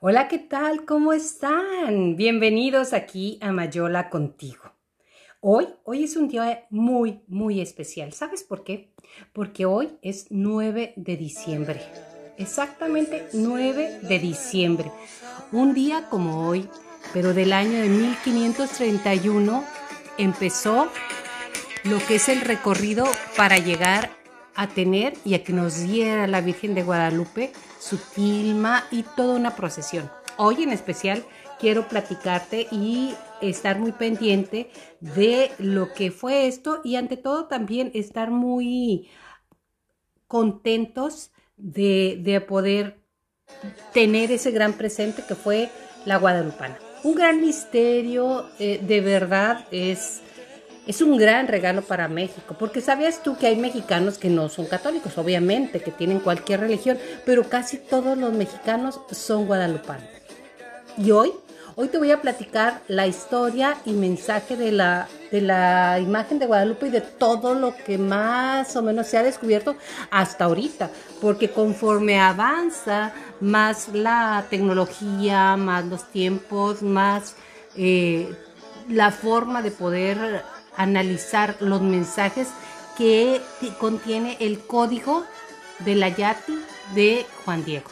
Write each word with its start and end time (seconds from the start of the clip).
Hola, 0.00 0.28
¿qué 0.28 0.38
tal? 0.38 0.84
¿Cómo 0.84 1.12
están? 1.12 2.14
Bienvenidos 2.14 2.92
aquí 2.92 3.36
a 3.42 3.50
Mayola 3.50 4.10
contigo. 4.10 4.62
Hoy, 5.40 5.66
hoy 5.82 6.04
es 6.04 6.14
un 6.14 6.28
día 6.28 6.68
muy, 6.70 7.22
muy 7.26 7.60
especial. 7.60 8.12
¿Sabes 8.12 8.44
por 8.44 8.62
qué? 8.62 8.92
Porque 9.32 9.66
hoy 9.66 9.98
es 10.00 10.28
9 10.30 10.92
de 10.94 11.16
diciembre. 11.16 11.82
Exactamente 12.36 13.26
9 13.32 13.98
de 14.02 14.18
diciembre. 14.20 14.92
Un 15.50 15.74
día 15.74 16.08
como 16.08 16.46
hoy, 16.46 16.68
pero 17.12 17.34
del 17.34 17.52
año 17.52 17.80
de 17.80 17.88
1531, 17.88 19.64
empezó 20.16 20.88
lo 21.82 21.98
que 22.06 22.14
es 22.16 22.28
el 22.28 22.42
recorrido 22.42 23.04
para 23.36 23.58
llegar 23.58 24.10
a 24.58 24.66
tener 24.66 25.14
y 25.24 25.34
a 25.34 25.44
que 25.44 25.52
nos 25.52 25.86
diera 25.86 26.26
la 26.26 26.40
Virgen 26.40 26.74
de 26.74 26.82
Guadalupe 26.82 27.52
su 27.78 27.96
tilma 27.96 28.82
y 28.90 29.04
toda 29.04 29.36
una 29.36 29.54
procesión. 29.54 30.10
Hoy 30.36 30.64
en 30.64 30.72
especial 30.72 31.24
quiero 31.60 31.86
platicarte 31.86 32.66
y 32.72 33.14
estar 33.40 33.78
muy 33.78 33.92
pendiente 33.92 34.68
de 34.98 35.52
lo 35.58 35.94
que 35.94 36.10
fue 36.10 36.48
esto 36.48 36.80
y 36.82 36.96
ante 36.96 37.16
todo 37.16 37.46
también 37.46 37.92
estar 37.94 38.32
muy 38.32 39.08
contentos 40.26 41.30
de, 41.56 42.18
de 42.20 42.40
poder 42.40 42.98
tener 43.92 44.32
ese 44.32 44.50
gran 44.50 44.72
presente 44.72 45.22
que 45.26 45.36
fue 45.36 45.70
la 46.04 46.16
Guadalupana. 46.16 46.76
Un 47.04 47.14
gran 47.14 47.40
misterio, 47.40 48.50
eh, 48.58 48.80
de 48.82 49.00
verdad 49.02 49.68
es 49.70 50.20
es 50.88 51.02
un 51.02 51.18
gran 51.18 51.48
regalo 51.48 51.82
para 51.82 52.08
México, 52.08 52.56
porque 52.58 52.80
sabías 52.80 53.22
tú 53.22 53.36
que 53.36 53.46
hay 53.46 53.56
mexicanos 53.56 54.16
que 54.16 54.30
no 54.30 54.48
son 54.48 54.64
católicos, 54.64 55.18
obviamente, 55.18 55.82
que 55.82 55.90
tienen 55.90 56.18
cualquier 56.18 56.60
religión, 56.60 56.98
pero 57.26 57.44
casi 57.44 57.76
todos 57.76 58.16
los 58.16 58.32
mexicanos 58.32 58.98
son 59.10 59.46
guadalupanos. 59.46 60.08
Y 60.96 61.10
hoy, 61.10 61.32
hoy 61.76 61.88
te 61.88 61.98
voy 61.98 62.10
a 62.10 62.22
platicar 62.22 62.80
la 62.88 63.06
historia 63.06 63.76
y 63.84 63.92
mensaje 63.92 64.56
de 64.56 64.72
la, 64.72 65.08
de 65.30 65.42
la 65.42 66.00
imagen 66.00 66.38
de 66.38 66.46
Guadalupe 66.46 66.86
y 66.86 66.90
de 66.90 67.02
todo 67.02 67.54
lo 67.54 67.76
que 67.76 67.98
más 67.98 68.74
o 68.74 68.80
menos 68.80 69.08
se 69.08 69.18
ha 69.18 69.22
descubierto 69.22 69.76
hasta 70.10 70.46
ahorita, 70.46 70.88
porque 71.20 71.50
conforme 71.50 72.18
avanza 72.18 73.12
más 73.40 73.88
la 73.88 74.46
tecnología, 74.48 75.54
más 75.58 75.84
los 75.84 76.10
tiempos, 76.10 76.80
más 76.80 77.34
eh, 77.76 78.34
la 78.88 79.10
forma 79.10 79.60
de 79.60 79.70
poder 79.70 80.42
analizar 80.78 81.56
los 81.60 81.82
mensajes 81.82 82.48
que 82.96 83.42
contiene 83.78 84.38
el 84.40 84.60
código 84.60 85.24
de 85.80 85.94
la 85.94 86.08
Yati 86.08 86.58
de 86.94 87.26
Juan 87.44 87.64
Diego. 87.64 87.90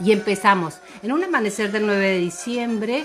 Y 0.00 0.12
empezamos. 0.12 0.78
En 1.02 1.12
un 1.12 1.22
amanecer 1.22 1.70
del 1.70 1.86
9 1.86 2.00
de 2.08 2.18
diciembre 2.18 3.04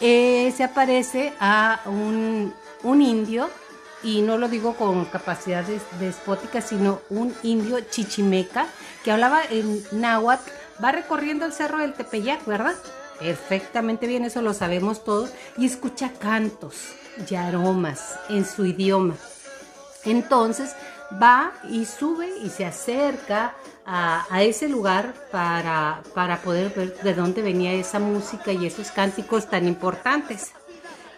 eh, 0.00 0.52
se 0.56 0.64
aparece 0.64 1.32
a 1.38 1.80
un, 1.86 2.54
un, 2.82 3.02
indio, 3.02 3.50
y 4.02 4.22
no 4.22 4.38
lo 4.38 4.48
digo 4.48 4.74
con 4.74 5.04
capacidades 5.04 5.82
despóticas, 6.00 6.68
sino 6.68 7.00
un 7.10 7.34
indio 7.42 7.80
chichimeca 7.80 8.66
que 9.04 9.12
hablaba 9.12 9.42
en 9.48 9.82
náhuatl, 9.92 10.50
va 10.82 10.92
recorriendo 10.92 11.46
el 11.46 11.52
cerro 11.52 11.78
del 11.78 11.94
Tepeyac, 11.94 12.44
¿verdad? 12.46 12.74
Perfectamente 13.20 14.06
bien, 14.06 14.24
eso 14.24 14.42
lo 14.42 14.54
sabemos 14.54 15.04
todos, 15.04 15.30
y 15.56 15.66
escucha 15.66 16.12
cantos 16.18 16.94
y 17.30 17.34
aromas 17.34 18.18
en 18.28 18.44
su 18.44 18.64
idioma. 18.66 19.16
Entonces 20.04 20.74
va 21.20 21.52
y 21.68 21.84
sube 21.84 22.28
y 22.42 22.48
se 22.48 22.64
acerca 22.64 23.54
a, 23.86 24.42
ese 24.42 24.68
lugar 24.68 25.14
para, 25.30 26.02
para 26.14 26.40
poder 26.42 26.72
ver 26.74 26.96
de 27.00 27.14
dónde 27.14 27.42
venía 27.42 27.72
esa 27.72 27.98
música 27.98 28.52
y 28.52 28.66
esos 28.66 28.90
cánticos 28.90 29.48
tan 29.48 29.66
importantes. 29.66 30.52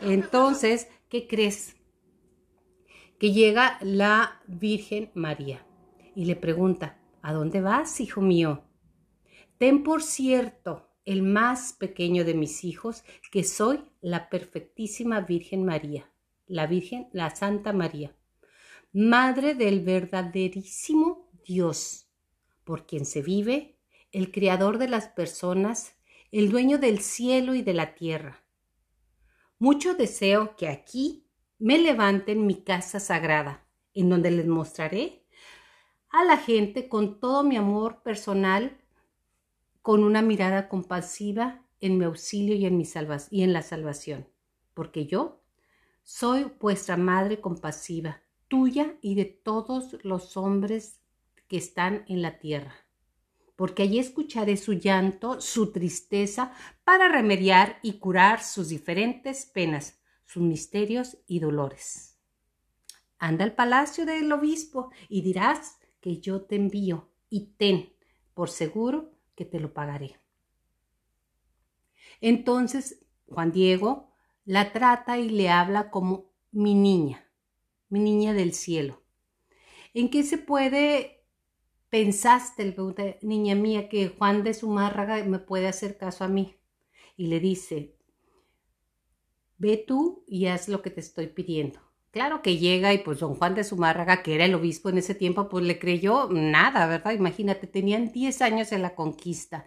Entonces, 0.00 0.88
¿qué 1.08 1.26
crees? 1.26 1.76
Que 3.18 3.32
llega 3.32 3.78
la 3.80 4.40
Virgen 4.46 5.10
María 5.14 5.64
y 6.14 6.24
le 6.24 6.36
pregunta, 6.36 6.98
¿a 7.22 7.32
dónde 7.32 7.60
vas, 7.60 8.00
hijo 8.00 8.20
mío? 8.20 8.64
Ten 9.58 9.82
por 9.82 10.02
cierto 10.02 10.86
el 11.06 11.22
más 11.22 11.72
pequeño 11.72 12.24
de 12.24 12.34
mis 12.34 12.64
hijos, 12.64 13.04
que 13.30 13.44
soy 13.44 13.84
la 14.06 14.28
perfectísima 14.28 15.20
Virgen 15.22 15.64
María, 15.64 16.08
la 16.46 16.68
Virgen, 16.68 17.08
la 17.12 17.34
Santa 17.34 17.72
María, 17.72 18.14
Madre 18.92 19.56
del 19.56 19.80
verdaderísimo 19.80 21.28
Dios, 21.44 22.08
por 22.62 22.86
quien 22.86 23.04
se 23.04 23.20
vive, 23.20 23.80
el 24.12 24.30
Creador 24.30 24.78
de 24.78 24.86
las 24.86 25.08
personas, 25.08 25.96
el 26.30 26.52
dueño 26.52 26.78
del 26.78 27.00
cielo 27.00 27.56
y 27.56 27.62
de 27.62 27.74
la 27.74 27.96
tierra. 27.96 28.44
Mucho 29.58 29.94
deseo 29.94 30.54
que 30.54 30.68
aquí 30.68 31.26
me 31.58 31.76
levanten 31.76 32.46
mi 32.46 32.62
casa 32.62 33.00
sagrada, 33.00 33.66
en 33.92 34.08
donde 34.08 34.30
les 34.30 34.46
mostraré 34.46 35.26
a 36.10 36.24
la 36.24 36.36
gente 36.36 36.88
con 36.88 37.18
todo 37.18 37.42
mi 37.42 37.56
amor 37.56 38.04
personal 38.04 38.78
con 39.82 40.04
una 40.04 40.22
mirada 40.22 40.68
compasiva 40.68 41.65
en 41.80 41.98
mi 41.98 42.04
auxilio 42.04 42.54
y 42.54 42.66
en, 42.66 42.76
mi 42.76 42.86
y 43.30 43.42
en 43.42 43.52
la 43.52 43.62
salvación, 43.62 44.28
porque 44.74 45.06
yo 45.06 45.42
soy 46.02 46.52
vuestra 46.60 46.96
madre 46.96 47.40
compasiva, 47.40 48.22
tuya 48.48 48.96
y 49.00 49.14
de 49.14 49.24
todos 49.24 49.96
los 50.04 50.36
hombres 50.36 51.00
que 51.48 51.56
están 51.56 52.04
en 52.08 52.22
la 52.22 52.38
tierra, 52.38 52.74
porque 53.56 53.82
allí 53.82 53.98
escucharé 53.98 54.56
su 54.56 54.74
llanto, 54.74 55.40
su 55.40 55.72
tristeza, 55.72 56.52
para 56.84 57.08
remediar 57.08 57.78
y 57.82 57.94
curar 57.94 58.42
sus 58.42 58.68
diferentes 58.68 59.46
penas, 59.46 60.00
sus 60.26 60.42
misterios 60.42 61.18
y 61.26 61.40
dolores. 61.40 62.18
Anda 63.18 63.44
al 63.44 63.54
palacio 63.54 64.04
del 64.04 64.30
obispo 64.30 64.90
y 65.08 65.22
dirás 65.22 65.78
que 66.00 66.20
yo 66.20 66.42
te 66.42 66.56
envío 66.56 67.10
y 67.30 67.54
ten 67.56 67.92
por 68.34 68.50
seguro 68.50 69.12
que 69.34 69.44
te 69.44 69.58
lo 69.58 69.72
pagaré. 69.72 70.20
Entonces 72.20 73.06
Juan 73.28 73.52
Diego 73.52 74.10
la 74.44 74.72
trata 74.72 75.18
y 75.18 75.28
le 75.28 75.48
habla 75.48 75.90
como 75.90 76.32
mi 76.52 76.74
niña, 76.74 77.28
mi 77.88 78.00
niña 78.00 78.32
del 78.32 78.52
cielo. 78.52 79.02
¿En 79.92 80.10
qué 80.10 80.22
se 80.22 80.38
puede, 80.38 81.24
pensaste, 81.90 82.76
niña 83.22 83.54
mía, 83.54 83.88
que 83.88 84.08
Juan 84.08 84.44
de 84.44 84.54
Zumárraga 84.54 85.22
me 85.24 85.38
puede 85.38 85.68
hacer 85.68 85.98
caso 85.98 86.24
a 86.24 86.28
mí? 86.28 86.56
Y 87.16 87.26
le 87.26 87.40
dice, 87.40 87.96
ve 89.58 89.76
tú 89.76 90.24
y 90.26 90.46
haz 90.46 90.68
lo 90.68 90.82
que 90.82 90.90
te 90.90 91.00
estoy 91.00 91.28
pidiendo. 91.28 91.80
Claro 92.16 92.40
que 92.40 92.56
llega 92.56 92.94
y 92.94 92.98
pues 93.04 93.20
don 93.20 93.34
Juan 93.34 93.54
de 93.54 93.62
Zumárraga, 93.62 94.22
que 94.22 94.34
era 94.34 94.46
el 94.46 94.54
obispo 94.54 94.88
en 94.88 94.96
ese 94.96 95.14
tiempo, 95.14 95.50
pues 95.50 95.62
le 95.66 95.78
creyó 95.78 96.30
nada, 96.30 96.86
¿verdad? 96.86 97.12
Imagínate, 97.12 97.66
tenían 97.66 98.10
10 98.10 98.40
años 98.40 98.72
en 98.72 98.80
la 98.80 98.94
conquista, 98.94 99.66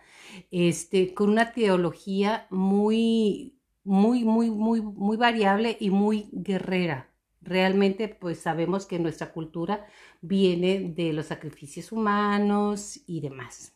este, 0.50 1.14
con 1.14 1.30
una 1.30 1.52
teología 1.54 2.48
muy, 2.50 3.60
muy, 3.84 4.24
muy, 4.24 4.50
muy, 4.50 4.82
muy 4.82 5.16
variable 5.16 5.78
y 5.80 5.92
muy 5.92 6.28
guerrera. 6.32 7.12
Realmente, 7.44 8.08
pues 8.08 8.40
sabemos 8.40 8.88
que 8.88 8.98
nuestra 8.98 9.32
cultura 9.32 9.86
viene 10.22 10.92
de 10.96 11.14
los 11.14 11.28
sacrificios 11.28 11.92
humanos 11.92 13.00
y 13.06 13.22
demás. 13.22 13.76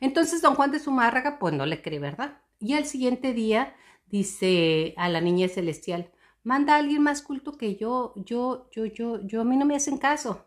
Entonces, 0.00 0.42
don 0.42 0.56
Juan 0.56 0.72
de 0.72 0.78
Zumárraga, 0.78 1.38
pues 1.38 1.54
no 1.54 1.64
le 1.64 1.80
cree, 1.80 2.00
¿verdad? 2.00 2.36
Y 2.60 2.74
al 2.74 2.84
siguiente 2.84 3.32
día 3.32 3.74
dice 4.08 4.92
a 4.98 5.08
la 5.08 5.22
niña 5.22 5.48
celestial, 5.48 6.10
manda 6.46 6.74
a 6.74 6.78
alguien 6.78 7.02
más 7.02 7.22
culto 7.22 7.58
que 7.58 7.74
yo, 7.74 8.14
yo, 8.14 8.68
yo, 8.70 8.84
yo, 8.84 9.20
yo, 9.26 9.40
a 9.40 9.44
mí 9.44 9.56
no 9.56 9.66
me 9.66 9.74
hacen 9.74 9.98
caso. 9.98 10.46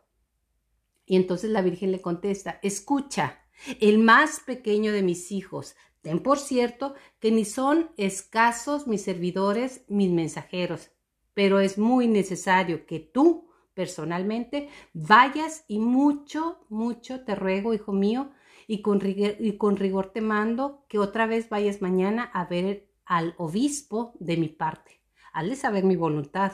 Y 1.06 1.18
entonces 1.18 1.50
la 1.50 1.62
Virgen 1.62 1.92
le 1.92 2.00
contesta, 2.00 2.58
escucha, 2.64 3.42
el 3.82 4.00
más 4.00 4.40
pequeño 4.40 4.94
de 4.94 5.04
mis 5.04 5.30
hijos, 5.34 5.76
ten 6.02 6.24
por 6.24 6.40
cierto 6.40 6.96
que 7.20 7.32
ni 7.32 7.44
son 7.44 7.92
escasos 7.98 8.88
mis 8.88 9.02
servidores, 9.02 9.84
mis 9.90 10.10
mensajeros, 10.10 10.90
pero 11.34 11.60
es 11.60 11.78
muy 11.78 12.08
necesario 12.08 12.86
que 12.86 13.02
tú 13.02 13.50
personalmente 13.74 14.70
vayas 14.94 15.66
y 15.68 15.80
mucho, 15.80 16.66
mucho 16.70 17.26
te 17.26 17.36
ruego, 17.36 17.74
hijo 17.74 17.92
mío, 17.92 18.32
y 18.68 18.82
con, 18.82 19.02
rigor, 19.02 19.36
y 19.38 19.58
con 19.58 19.76
rigor 19.76 20.14
te 20.14 20.22
mando 20.22 20.86
que 20.88 20.98
otra 20.98 21.26
vez 21.26 21.50
vayas 21.50 21.82
mañana 21.82 22.24
a 22.24 22.46
ver 22.46 22.88
al 23.04 23.36
obispo 23.38 24.14
de 24.22 24.38
mi 24.38 24.48
parte 24.48 24.99
hazle 25.34 25.56
saber 25.56 25.84
mi 25.84 25.96
voluntad. 25.96 26.54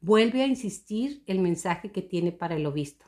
Vuelve 0.00 0.42
a 0.42 0.46
insistir 0.46 1.22
el 1.26 1.40
mensaje 1.40 1.92
que 1.92 2.02
tiene 2.02 2.32
para 2.32 2.56
el 2.56 2.66
obispo. 2.66 3.06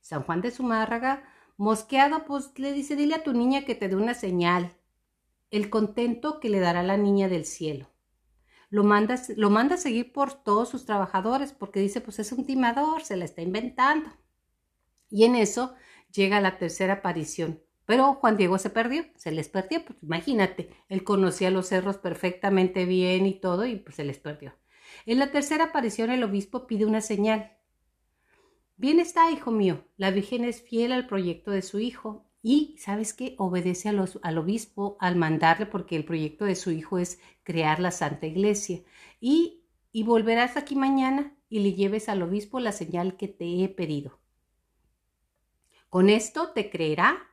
San 0.00 0.22
Juan 0.22 0.40
de 0.40 0.50
Zumárraga, 0.50 1.24
mosqueado, 1.56 2.24
pues 2.24 2.52
le 2.56 2.72
dice, 2.72 2.96
dile 2.96 3.16
a 3.16 3.22
tu 3.22 3.32
niña 3.32 3.64
que 3.64 3.74
te 3.74 3.88
dé 3.88 3.96
una 3.96 4.14
señal, 4.14 4.72
el 5.50 5.70
contento 5.70 6.40
que 6.40 6.50
le 6.50 6.60
dará 6.60 6.82
la 6.82 6.96
niña 6.96 7.28
del 7.28 7.44
cielo. 7.44 7.90
Lo 8.70 8.84
manda, 8.84 9.20
lo 9.36 9.50
manda 9.50 9.76
a 9.76 9.78
seguir 9.78 10.12
por 10.12 10.32
todos 10.32 10.68
sus 10.68 10.84
trabajadores 10.84 11.52
porque 11.52 11.80
dice, 11.80 12.00
pues 12.00 12.18
es 12.18 12.32
un 12.32 12.44
timador, 12.44 13.02
se 13.02 13.16
la 13.16 13.24
está 13.24 13.42
inventando. 13.42 14.10
Y 15.10 15.24
en 15.24 15.36
eso 15.36 15.74
llega 16.12 16.40
la 16.40 16.58
tercera 16.58 16.94
aparición, 16.94 17.62
Pero 17.88 18.12
Juan 18.16 18.36
Diego 18.36 18.58
se 18.58 18.68
perdió, 18.68 19.06
se 19.16 19.30
les 19.30 19.48
perdió, 19.48 19.82
pues 19.82 19.98
imagínate, 20.02 20.68
él 20.90 21.04
conocía 21.04 21.50
los 21.50 21.68
cerros 21.68 21.96
perfectamente 21.96 22.84
bien 22.84 23.24
y 23.24 23.40
todo 23.40 23.64
y 23.64 23.76
pues 23.76 23.96
se 23.96 24.04
les 24.04 24.18
perdió. 24.18 24.52
En 25.06 25.18
la 25.18 25.30
tercera 25.30 25.64
aparición 25.64 26.10
el 26.10 26.22
obispo 26.22 26.66
pide 26.66 26.84
una 26.84 27.00
señal. 27.00 27.56
Bien 28.76 29.00
está, 29.00 29.30
hijo 29.30 29.50
mío, 29.52 29.86
la 29.96 30.10
Virgen 30.10 30.44
es 30.44 30.60
fiel 30.60 30.92
al 30.92 31.06
proyecto 31.06 31.50
de 31.50 31.62
su 31.62 31.80
hijo 31.80 32.26
y, 32.42 32.76
¿sabes 32.76 33.14
qué? 33.14 33.36
Obedece 33.38 33.88
al 33.88 34.36
obispo 34.36 34.98
al 35.00 35.16
mandarle 35.16 35.64
porque 35.64 35.96
el 35.96 36.04
proyecto 36.04 36.44
de 36.44 36.56
su 36.56 36.70
hijo 36.70 36.98
es 36.98 37.18
crear 37.42 37.80
la 37.80 37.90
Santa 37.90 38.26
Iglesia. 38.26 38.82
Y, 39.18 39.62
y 39.92 40.02
volverás 40.02 40.58
aquí 40.58 40.76
mañana 40.76 41.34
y 41.48 41.60
le 41.60 41.72
lleves 41.72 42.10
al 42.10 42.20
obispo 42.20 42.60
la 42.60 42.72
señal 42.72 43.16
que 43.16 43.28
te 43.28 43.64
he 43.64 43.68
pedido. 43.70 44.18
Con 45.88 46.10
esto 46.10 46.50
te 46.50 46.68
creerá 46.68 47.24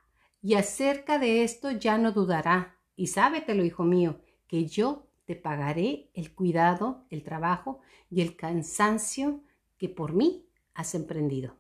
y 0.46 0.54
acerca 0.54 1.18
de 1.18 1.44
esto 1.44 1.72
ya 1.72 1.98
no 1.98 2.12
dudará. 2.12 2.78
Y 2.96 3.08
sábetelo, 3.08 3.66
hijo 3.66 3.84
mío, 3.84 4.22
que 4.48 4.68
yo 4.68 5.08
te 5.26 5.36
pagaré 5.36 6.12
el 6.14 6.36
cuidado, 6.36 7.08
el 7.10 7.24
trabajo 7.24 7.80
y 8.12 8.22
el 8.22 8.36
cansancio 8.36 9.42
que 9.80 9.90
por 9.90 10.14
mí 10.14 10.46
has 10.76 10.94
emprendido. 10.94 11.58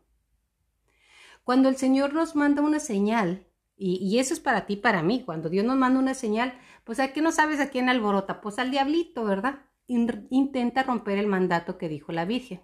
Cuando 1.44 1.68
el 1.68 1.78
Señor 1.78 2.14
nos 2.14 2.36
manda 2.36 2.62
una 2.62 2.80
señal, 2.80 3.48
y, 3.76 4.20
eso 4.20 4.36
es 4.36 4.40
para 4.40 4.68
ti, 4.68 4.76
para 4.76 5.02
mí, 5.02 5.24
cuando 5.26 5.50
Dios 5.50 5.66
nos 5.66 5.78
manda 5.78 6.00
una 6.00 6.14
señal, 6.14 6.54
pues 6.84 7.00
a 7.00 7.12
qué 7.12 7.24
no 7.24 7.31
sabes 7.31 7.60
a 7.60 7.72
quién 7.72 7.90
alborota, 7.90 8.40
pues 8.40 8.60
al 8.60 8.70
diablito, 8.70 9.24
¿verdad? 9.24 9.66
intenta 9.88 10.84
romper 10.84 11.18
el 11.18 11.26
mandato 11.26 11.80
que 11.80 11.90
dijo 11.90 12.12
la 12.12 12.26
Virgen. 12.26 12.62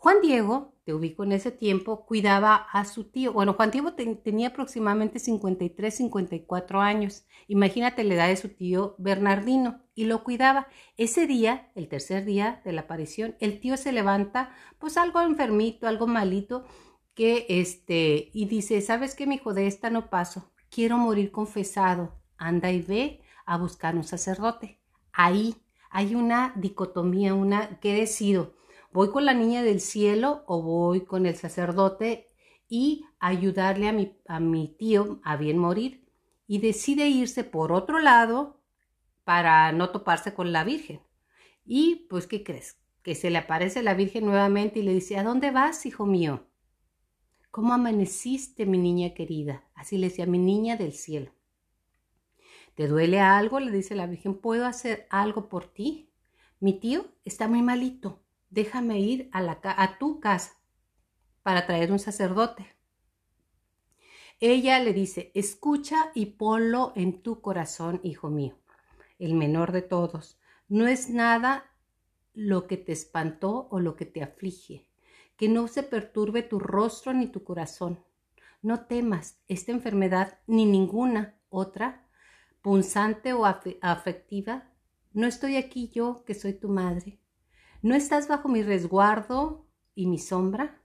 Juan 0.00 0.20
Diego, 0.22 0.76
te 0.84 0.94
ubico 0.94 1.24
en 1.24 1.32
ese 1.32 1.50
tiempo, 1.50 2.06
cuidaba 2.06 2.54
a 2.54 2.84
su 2.84 3.10
tío. 3.10 3.32
Bueno, 3.32 3.54
Juan 3.54 3.72
Diego 3.72 3.94
tenía 3.94 4.48
aproximadamente 4.48 5.18
53, 5.18 5.92
54 5.92 6.80
años. 6.80 7.26
Imagínate 7.48 8.04
la 8.04 8.14
edad 8.14 8.28
de 8.28 8.36
su 8.36 8.48
tío 8.50 8.94
Bernardino 8.98 9.82
y 9.96 10.04
lo 10.04 10.22
cuidaba. 10.22 10.68
Ese 10.96 11.26
día, 11.26 11.72
el 11.74 11.88
tercer 11.88 12.24
día 12.24 12.62
de 12.64 12.70
la 12.70 12.82
aparición, 12.82 13.34
el 13.40 13.58
tío 13.58 13.76
se 13.76 13.90
levanta, 13.90 14.54
pues 14.78 14.96
algo 14.96 15.20
enfermito, 15.20 15.88
algo 15.88 16.06
malito, 16.06 16.64
que 17.14 17.46
este, 17.48 18.30
y 18.32 18.46
dice, 18.46 18.80
¿sabes 18.80 19.16
qué, 19.16 19.26
mi 19.26 19.34
hijo? 19.34 19.52
De 19.52 19.66
esta 19.66 19.90
no 19.90 20.10
paso. 20.10 20.52
Quiero 20.70 20.96
morir 20.96 21.32
confesado. 21.32 22.14
Anda 22.36 22.70
y 22.70 22.82
ve 22.82 23.20
a 23.46 23.58
buscar 23.58 23.96
un 23.96 24.04
sacerdote. 24.04 24.80
Ahí 25.12 25.56
hay 25.90 26.14
una 26.14 26.52
dicotomía, 26.54 27.34
una 27.34 27.80
que 27.80 27.94
decido 27.94 28.57
¿Voy 28.98 29.10
con 29.10 29.24
la 29.24 29.32
niña 29.32 29.62
del 29.62 29.80
cielo 29.80 30.42
o 30.48 30.60
voy 30.60 31.02
con 31.02 31.24
el 31.24 31.36
sacerdote 31.36 32.32
y 32.68 33.04
ayudarle 33.20 33.86
a 33.86 33.92
mi, 33.92 34.18
a 34.26 34.40
mi 34.40 34.74
tío 34.76 35.20
a 35.22 35.36
bien 35.36 35.56
morir? 35.56 36.04
Y 36.48 36.58
decide 36.58 37.06
irse 37.06 37.44
por 37.44 37.70
otro 37.70 38.00
lado 38.00 38.60
para 39.22 39.70
no 39.70 39.90
toparse 39.90 40.34
con 40.34 40.50
la 40.50 40.64
Virgen. 40.64 41.00
Y 41.64 42.08
pues, 42.10 42.26
¿qué 42.26 42.42
crees? 42.42 42.80
Que 43.04 43.14
se 43.14 43.30
le 43.30 43.38
aparece 43.38 43.84
la 43.84 43.94
Virgen 43.94 44.24
nuevamente 44.26 44.80
y 44.80 44.82
le 44.82 44.94
dice, 44.94 45.16
¿a 45.16 45.22
dónde 45.22 45.52
vas, 45.52 45.86
hijo 45.86 46.04
mío? 46.04 46.48
¿Cómo 47.52 47.74
amaneciste, 47.74 48.66
mi 48.66 48.78
niña 48.78 49.14
querida? 49.14 49.62
Así 49.76 49.96
le 49.96 50.08
decía, 50.08 50.26
mi 50.26 50.40
niña 50.40 50.76
del 50.76 50.92
cielo. 50.92 51.30
¿Te 52.74 52.88
duele 52.88 53.20
algo? 53.20 53.60
Le 53.60 53.70
dice 53.70 53.94
la 53.94 54.08
Virgen, 54.08 54.34
¿puedo 54.34 54.66
hacer 54.66 55.06
algo 55.08 55.48
por 55.48 55.66
ti? 55.66 56.10
Mi 56.58 56.72
tío 56.72 57.04
está 57.24 57.46
muy 57.46 57.62
malito 57.62 58.24
déjame 58.50 59.00
ir 59.00 59.28
a, 59.32 59.40
la, 59.40 59.60
tu 59.98 60.20
casa 60.20 60.52
para 61.42 61.66
traer 61.66 61.92
un 61.92 61.98
sacerdote. 61.98 62.66
Ella 64.40 64.78
le 64.80 64.92
dice, 64.92 65.32
escucha 65.34 66.10
y 66.14 66.26
ponlo 66.26 66.92
en 66.94 67.22
tu 67.22 67.40
corazón, 67.40 68.00
hijo 68.04 68.30
mío, 68.30 68.56
el 69.18 69.34
menor 69.34 69.72
de 69.72 69.82
todos. 69.82 70.38
No 70.68 70.86
es 70.86 71.10
nada 71.10 71.64
lo 72.34 72.66
que 72.68 72.76
te 72.76 72.92
espantó 72.92 73.66
o 73.70 73.80
lo 73.80 73.96
que 73.96 74.06
te 74.06 74.22
aflige, 74.22 74.88
que 75.36 75.48
no 75.48 75.66
se 75.66 75.82
perturbe 75.82 76.42
tu 76.42 76.60
rostro 76.60 77.12
ni 77.12 77.26
tu 77.26 77.42
corazón. 77.42 78.04
No 78.62 78.86
temas 78.86 79.40
esta 79.48 79.72
enfermedad 79.72 80.38
ni 80.46 80.66
ninguna 80.66 81.36
otra, 81.48 82.06
punzante 82.62 83.32
o 83.32 83.44
afectiva. 83.44 84.70
No 85.12 85.26
estoy 85.26 85.56
aquí 85.56 85.88
yo, 85.88 86.24
que 86.24 86.34
soy 86.34 86.52
tu 86.52 86.68
madre. 86.68 87.18
¿No 87.80 87.94
estás 87.94 88.26
bajo 88.26 88.48
mi 88.48 88.64
resguardo 88.64 89.68
y 89.94 90.06
mi 90.06 90.18
sombra? 90.18 90.82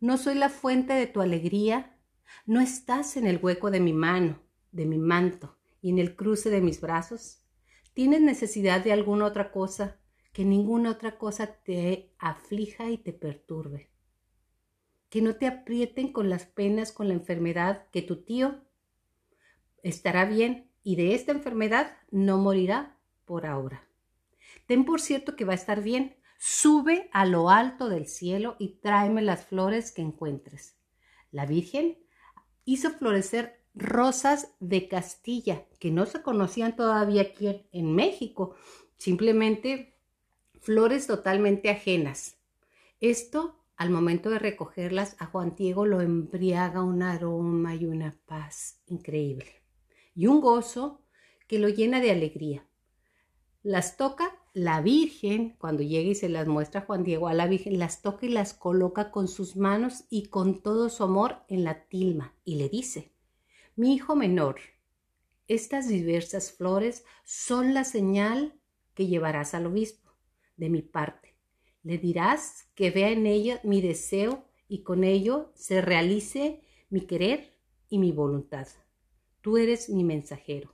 ¿No 0.00 0.16
soy 0.16 0.34
la 0.34 0.48
fuente 0.48 0.94
de 0.94 1.06
tu 1.06 1.20
alegría? 1.20 1.98
¿No 2.46 2.62
estás 2.62 3.18
en 3.18 3.26
el 3.26 3.38
hueco 3.42 3.70
de 3.70 3.80
mi 3.80 3.92
mano, 3.92 4.40
de 4.72 4.86
mi 4.86 4.96
manto 4.96 5.58
y 5.82 5.90
en 5.90 5.98
el 5.98 6.16
cruce 6.16 6.48
de 6.48 6.62
mis 6.62 6.80
brazos? 6.80 7.44
¿Tienes 7.92 8.22
necesidad 8.22 8.82
de 8.82 8.92
alguna 8.92 9.26
otra 9.26 9.52
cosa 9.52 10.00
que 10.32 10.46
ninguna 10.46 10.92
otra 10.92 11.18
cosa 11.18 11.62
te 11.62 12.14
aflija 12.18 12.88
y 12.90 12.96
te 12.96 13.12
perturbe? 13.12 13.90
Que 15.10 15.20
no 15.20 15.36
te 15.36 15.46
aprieten 15.46 16.10
con 16.10 16.30
las 16.30 16.46
penas, 16.46 16.90
con 16.90 17.08
la 17.08 17.14
enfermedad, 17.14 17.86
que 17.90 18.00
tu 18.00 18.24
tío 18.24 18.64
estará 19.82 20.24
bien 20.24 20.70
y 20.82 20.96
de 20.96 21.14
esta 21.14 21.32
enfermedad 21.32 21.98
no 22.10 22.38
morirá 22.38 22.98
por 23.26 23.44
ahora. 23.44 23.86
Ten 24.66 24.84
por 24.84 25.00
cierto 25.00 25.36
que 25.36 25.44
va 25.44 25.52
a 25.52 25.56
estar 25.56 25.82
bien. 25.82 26.16
Sube 26.38 27.08
a 27.12 27.26
lo 27.26 27.50
alto 27.50 27.88
del 27.88 28.06
cielo 28.06 28.56
y 28.58 28.80
tráeme 28.80 29.22
las 29.22 29.46
flores 29.46 29.92
que 29.92 30.02
encuentres. 30.02 30.76
La 31.30 31.46
Virgen 31.46 31.98
hizo 32.64 32.90
florecer 32.90 33.64
rosas 33.74 34.54
de 34.60 34.88
Castilla, 34.88 35.66
que 35.78 35.90
no 35.90 36.06
se 36.06 36.22
conocían 36.22 36.76
todavía 36.76 37.22
aquí 37.22 37.66
en 37.72 37.94
México, 37.94 38.54
simplemente 38.96 39.98
flores 40.60 41.06
totalmente 41.06 41.70
ajenas. 41.70 42.38
Esto, 43.00 43.64
al 43.76 43.90
momento 43.90 44.30
de 44.30 44.38
recogerlas, 44.38 45.16
a 45.18 45.26
Juan 45.26 45.54
Diego 45.56 45.86
lo 45.86 46.00
embriaga 46.00 46.82
un 46.82 47.02
aroma 47.02 47.74
y 47.74 47.86
una 47.86 48.16
paz 48.26 48.80
increíble, 48.86 49.62
y 50.14 50.26
un 50.26 50.40
gozo 50.40 51.02
que 51.48 51.58
lo 51.58 51.68
llena 51.68 52.00
de 52.00 52.12
alegría. 52.12 52.66
Las 53.62 53.96
toca 53.96 54.38
la 54.54 54.80
Virgen, 54.80 55.56
cuando 55.58 55.82
llega 55.82 56.10
y 56.10 56.14
se 56.14 56.28
las 56.28 56.46
muestra 56.46 56.82
Juan 56.82 57.02
Diego 57.02 57.26
a 57.26 57.34
la 57.34 57.48
Virgen, 57.48 57.80
las 57.80 58.02
toca 58.02 58.24
y 58.26 58.28
las 58.28 58.54
coloca 58.54 59.10
con 59.10 59.26
sus 59.26 59.56
manos 59.56 60.04
y 60.10 60.26
con 60.26 60.62
todo 60.62 60.88
su 60.88 61.02
amor 61.02 61.38
en 61.48 61.64
la 61.64 61.88
tilma 61.88 62.36
y 62.44 62.54
le 62.54 62.68
dice, 62.68 63.12
mi 63.74 63.94
hijo 63.94 64.14
menor, 64.14 64.60
estas 65.48 65.88
diversas 65.88 66.52
flores 66.52 67.04
son 67.24 67.74
la 67.74 67.82
señal 67.82 68.54
que 68.94 69.08
llevarás 69.08 69.54
al 69.54 69.66
obispo 69.66 70.12
de 70.56 70.70
mi 70.70 70.82
parte. 70.82 71.34
Le 71.82 71.98
dirás 71.98 72.70
que 72.76 72.92
vea 72.92 73.10
en 73.10 73.26
ella 73.26 73.60
mi 73.64 73.82
deseo 73.82 74.44
y 74.68 74.84
con 74.84 75.02
ello 75.02 75.50
se 75.56 75.82
realice 75.82 76.62
mi 76.90 77.00
querer 77.00 77.58
y 77.88 77.98
mi 77.98 78.12
voluntad. 78.12 78.68
Tú 79.40 79.56
eres 79.56 79.90
mi 79.90 80.04
mensajero. 80.04 80.72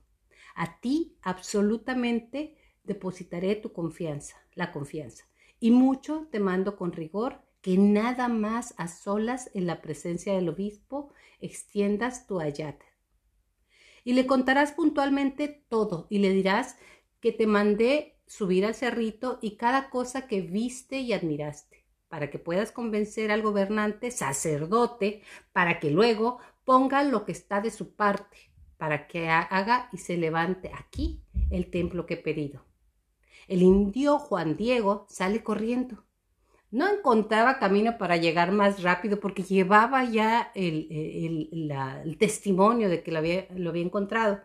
A 0.54 0.80
ti 0.80 1.16
absolutamente 1.22 2.59
depositaré 2.90 3.54
tu 3.54 3.72
confianza, 3.72 4.36
la 4.56 4.72
confianza. 4.72 5.24
Y 5.60 5.70
mucho 5.70 6.26
te 6.32 6.40
mando 6.40 6.76
con 6.76 6.90
rigor 6.90 7.40
que 7.60 7.78
nada 7.78 8.26
más 8.26 8.74
a 8.78 8.88
solas 8.88 9.48
en 9.54 9.68
la 9.68 9.80
presencia 9.80 10.34
del 10.34 10.48
obispo 10.48 11.12
extiendas 11.40 12.26
tu 12.26 12.40
ayate. 12.40 12.84
Y 14.02 14.14
le 14.14 14.26
contarás 14.26 14.72
puntualmente 14.72 15.64
todo 15.68 16.08
y 16.10 16.18
le 16.18 16.30
dirás 16.30 16.76
que 17.20 17.30
te 17.30 17.46
mandé 17.46 18.18
subir 18.26 18.66
al 18.66 18.74
cerrito 18.74 19.38
y 19.40 19.56
cada 19.56 19.88
cosa 19.88 20.26
que 20.26 20.40
viste 20.40 20.98
y 20.98 21.12
admiraste, 21.12 21.86
para 22.08 22.28
que 22.28 22.40
puedas 22.40 22.72
convencer 22.72 23.30
al 23.30 23.42
gobernante, 23.42 24.10
sacerdote, 24.10 25.22
para 25.52 25.78
que 25.78 25.90
luego 25.90 26.38
ponga 26.64 27.04
lo 27.04 27.24
que 27.24 27.32
está 27.32 27.60
de 27.60 27.70
su 27.70 27.94
parte, 27.94 28.36
para 28.78 29.06
que 29.06 29.28
haga 29.28 29.90
y 29.92 29.98
se 29.98 30.16
levante 30.16 30.72
aquí 30.74 31.22
el 31.50 31.70
templo 31.70 32.06
que 32.06 32.14
he 32.14 32.16
pedido. 32.16 32.69
El 33.50 33.62
indio 33.62 34.20
Juan 34.20 34.56
Diego 34.56 35.06
sale 35.08 35.42
corriendo. 35.42 36.04
No 36.70 36.88
encontraba 36.88 37.58
camino 37.58 37.98
para 37.98 38.16
llegar 38.16 38.52
más 38.52 38.80
rápido 38.80 39.18
porque 39.18 39.42
llevaba 39.42 40.04
ya 40.04 40.52
el, 40.54 42.16
testimonio 42.20 42.88
de 42.88 43.02
que 43.02 43.10
lo 43.10 43.18
había, 43.18 43.48
encontrado. 43.50 44.40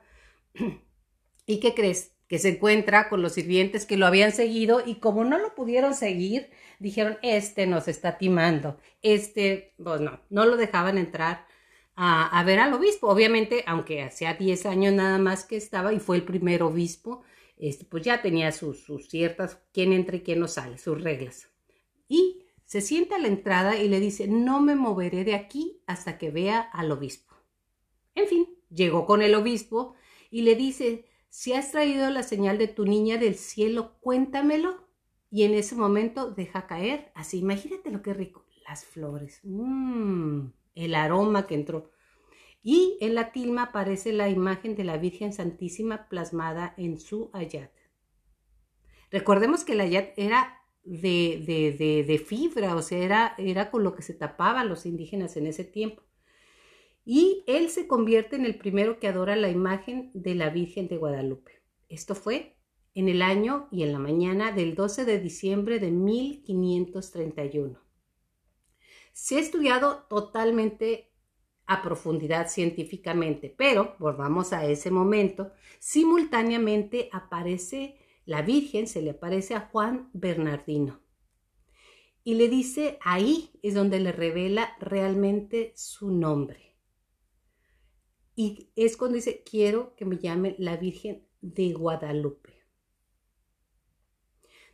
¿Y 1.45 1.59
qué 1.59 1.75
crees? 1.75 2.15
Que 2.27 2.39
se 2.39 2.49
encuentra 2.49 3.07
con 3.07 3.21
los 3.21 3.33
sirvientes 3.33 3.85
que 3.85 3.95
lo 3.95 4.07
habían 4.07 4.31
seguido 4.31 4.81
y 4.83 4.95
como 4.95 5.23
no 5.23 5.37
lo 5.37 5.53
pudieron 5.53 5.93
seguir, 5.93 6.49
dijeron, 6.79 7.19
este 7.21 7.67
nos 7.67 7.87
está 7.87 8.17
timando, 8.17 8.79
este, 9.03 9.75
pues 9.83 10.01
no, 10.01 10.19
no 10.31 10.47
lo 10.47 10.57
dejaban 10.57 10.97
entrar 10.97 11.45
a, 11.95 12.39
a 12.39 12.43
ver 12.43 12.57
al 12.57 12.73
obispo. 12.73 13.07
Obviamente, 13.09 13.63
aunque 13.67 14.01
hacía 14.01 14.33
10 14.33 14.65
años 14.65 14.93
nada 14.95 15.19
más 15.19 15.45
que 15.45 15.57
estaba 15.57 15.93
y 15.93 15.99
fue 15.99 16.15
el 16.15 16.23
primer 16.23 16.63
obispo, 16.63 17.21
este, 17.57 17.85
pues 17.85 18.03
ya 18.03 18.21
tenía 18.21 18.51
sus, 18.51 18.85
ciertas, 19.07 19.59
quién 19.73 19.93
entra 19.93 20.17
y 20.17 20.21
quién 20.21 20.39
no 20.39 20.47
sale, 20.47 20.77
sus 20.77 21.01
reglas. 21.01 21.49
Y 22.07 22.43
se 22.65 22.81
sienta 22.81 23.15
a 23.15 23.19
la 23.19 23.27
entrada 23.27 23.79
y 23.79 23.87
le 23.87 23.99
dice, 23.99 24.27
no 24.27 24.61
me 24.61 24.75
moveré 24.75 25.23
de 25.23 25.35
aquí 25.35 25.81
hasta 25.85 26.17
que 26.17 26.31
vea 26.31 26.59
al 26.59 26.91
obispo. 26.91 27.35
En 28.15 28.27
fin, 28.27 28.47
llegó 28.69 29.05
con 29.05 29.21
el 29.21 29.35
obispo 29.35 29.95
y 30.29 30.41
le 30.41 30.55
dice, 30.55 31.05
si 31.29 31.53
has 31.53 31.71
traído 31.71 32.09
la 32.09 32.23
señal 32.23 32.57
de 32.57 32.67
tu 32.67 32.85
niña 32.85 33.17
del 33.17 33.35
cielo, 33.35 33.97
cuéntamelo. 33.99 34.85
Y 35.29 35.43
en 35.43 35.53
ese 35.53 35.75
momento 35.75 36.31
deja 36.31 36.65
caer, 36.65 37.11
así, 37.13 37.39
imagínate 37.39 37.91
lo 37.91 38.01
que 38.01 38.13
rico, 38.13 38.45
las 38.67 38.85
flores, 38.85 39.41
mmm, 39.43 40.47
el 40.75 40.95
aroma 40.95 41.45
que 41.45 41.55
entró. 41.55 41.91
Y 42.67 42.97
en 42.99 43.13
la 43.13 43.31
tilma 43.31 43.65
aparece 43.65 44.11
la 44.11 44.27
imagen 44.27 44.75
de 44.75 44.83
la 44.83 44.97
Virgen 44.97 45.33
Santísima 45.33 46.09
plasmada 46.09 46.73
en 46.77 46.99
su 46.99 47.29
ayat. 47.31 47.69
Recordemos 49.11 49.63
que 49.63 49.73
el 49.73 49.81
ayat 49.81 50.17
era 50.17 50.63
de, 50.83 51.43
de, 51.45 52.03
de, 52.03 52.17
fibra, 52.17 52.75
o 52.75 52.81
sea, 52.81 52.97
era, 52.97 53.35
era 53.37 53.69
con 53.69 53.83
lo 53.83 53.93
que 53.93 54.01
se 54.01 54.15
tapaban 54.15 54.67
los 54.67 54.87
indígenas 54.87 55.37
en 55.37 55.45
ese 55.45 55.63
tiempo. 55.63 56.01
Y 57.05 57.43
él 57.45 57.69
se 57.69 57.85
convierte 57.85 58.35
en 58.35 58.45
el 58.45 58.57
primero 58.57 58.99
que 58.99 59.09
adora 59.09 59.35
la 59.35 59.51
imagen 59.51 60.09
de 60.15 60.33
la 60.33 60.49
Virgen 60.49 60.87
de 60.87 60.97
Guadalupe. 60.97 61.61
Esto 61.87 62.15
fue 62.15 62.57
en 62.95 63.09
el 63.09 63.21
año 63.21 63.67
y 63.71 63.83
en 63.83 63.91
la 63.91 63.99
mañana 63.99 64.51
del 64.51 64.73
12 64.73 65.05
de 65.05 65.19
diciembre 65.19 65.77
de 65.77 65.91
1531. 65.91 67.79
Se 69.13 69.37
ha 69.37 69.39
estudiado 69.39 70.07
totalmente 70.09 71.11
a 71.67 71.81
profundidad 71.81 72.47
científicamente, 72.49 73.53
pero 73.55 73.95
volvamos 73.99 74.53
a 74.53 74.65
ese 74.65 74.91
momento, 74.91 75.51
simultáneamente 75.79 77.09
aparece 77.11 77.97
la 78.25 78.41
Virgen, 78.41 78.87
se 78.87 79.01
le 79.01 79.11
aparece 79.11 79.55
a 79.55 79.61
Juan 79.61 80.09
Bernardino 80.13 81.05
y 82.25 82.33
le 82.33 82.49
dice, 82.49 82.97
ahí 83.01 83.51
es 83.61 83.75
donde 83.75 83.99
le 83.99 84.11
revela 84.11 84.75
realmente 84.79 85.71
su 85.75 86.09
nombre. 86.09 86.75
Y 88.35 88.71
es 88.75 88.97
cuando 88.97 89.15
dice, 89.15 89.43
quiero 89.43 89.95
que 89.95 90.05
me 90.05 90.17
llame 90.17 90.55
la 90.57 90.75
Virgen 90.75 91.27
de 91.41 91.71
Guadalupe. 91.73 92.65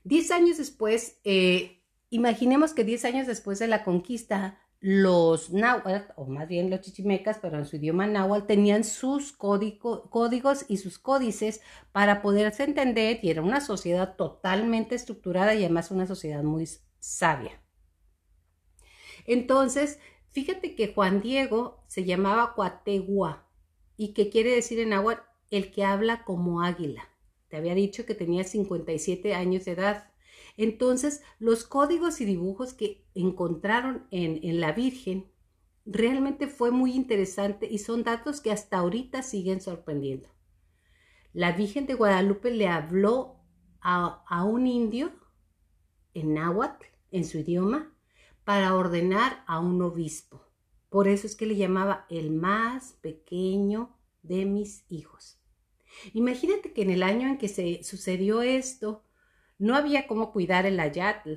Diez 0.06 0.32
años 0.32 0.58
después, 0.58 1.20
eh, 1.26 1.84
imaginemos 2.10 2.74
que 2.74 2.86
diez 2.86 3.04
años 3.04 3.28
después 3.28 3.60
de 3.60 3.68
la 3.68 3.84
conquista, 3.84 4.58
los 4.82 5.52
náhuatl, 5.52 6.12
o 6.16 6.26
más 6.26 6.48
bien 6.48 6.72
los 6.72 6.82
chichimecas, 6.82 7.38
pero 7.40 7.60
en 7.60 7.68
su 7.68 7.76
idioma 7.76 8.08
náhuatl, 8.08 8.48
tenían 8.48 8.84
sus 8.84 9.32
códigos 9.32 10.66
y 10.68 10.78
sus 10.78 10.98
códices 10.98 11.62
para 11.92 12.24
poderse 12.24 12.64
entender 12.64 13.20
y 13.22 13.30
era 13.30 13.44
una 13.44 13.62
sociedad 13.62 14.16
totalmente 14.16 14.96
estructurada 14.96 15.54
y 15.54 15.60
además 15.60 15.92
una 15.92 16.08
sociedad 16.08 16.42
muy 16.42 16.68
sabia. 17.00 17.62
Entonces, 19.28 20.00
fíjate 20.32 20.76
que 20.76 20.94
Juan 20.94 21.22
Diego 21.22 21.84
se 21.88 22.04
llamaba 22.04 22.56
Cuategua 22.56 23.48
y 23.98 24.14
que 24.14 24.30
quiere 24.30 24.56
decir 24.56 24.80
en 24.80 24.94
agua 24.94 25.24
el 25.52 25.72
que 25.72 25.84
habla 25.84 26.24
como 26.24 26.64
águila. 26.64 27.08
Te 27.50 27.58
había 27.58 27.76
dicho 27.76 28.08
que 28.08 28.16
tenía 28.16 28.44
57 28.44 29.36
años 29.36 29.66
de 29.66 29.74
edad. 29.74 30.11
Entonces, 30.58 31.22
los 31.39 31.63
códigos 31.63 32.22
y 32.22 32.25
dibujos 32.25 32.74
que 32.74 33.05
encontraron 33.15 34.08
en, 34.12 34.39
en 34.43 34.60
la 34.60 34.72
Virgen 34.72 35.31
realmente 35.86 36.48
fue 36.48 36.72
muy 36.72 36.93
interesante 36.93 37.67
y 37.70 37.79
son 37.79 38.03
datos 38.03 38.41
que 38.41 38.51
hasta 38.51 38.77
ahorita 38.77 39.24
siguen 39.24 39.62
sorprendiendo. 39.62 40.29
La 41.34 41.53
Virgen 41.53 41.86
de 41.86 41.93
Guadalupe 41.93 42.51
le 42.51 42.67
habló 42.67 43.38
a, 43.81 44.24
a 44.27 44.43
un 44.43 44.67
indio 44.67 45.12
en 46.13 46.34
náhuatl, 46.34 46.86
en 47.12 47.25
su 47.25 47.39
idioma, 47.39 47.93
para 48.43 48.75
ordenar 48.75 49.43
a 49.48 49.60
un 49.60 49.81
obispo. 49.81 50.46
Por 50.89 51.08
eso 51.08 51.25
es 51.25 51.36
que 51.36 51.46
le 51.46 51.55
llamaba 51.55 52.05
el 52.10 52.31
más 52.31 52.93
pequeño 53.01 53.96
de 54.24 54.46
mis 54.46 54.84
hijos. 54.89 55.39
Imagínate 56.13 56.74
que 56.74 56.81
en 56.81 56.89
el 56.89 57.03
año 57.03 57.27
en 57.27 57.38
que 57.38 57.48
se 57.48 57.84
sucedió 57.84 58.41
esto, 58.41 59.03
no 59.62 59.75
había 59.75 60.08
cómo 60.08 60.32
cuidar 60.32 60.65
el 60.65 60.80
ayatl. 60.80 61.34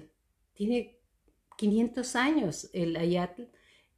Tiene 0.55 0.99
500 1.59 2.17
años 2.17 2.71
el 2.73 2.97
ayatl. 2.97 3.43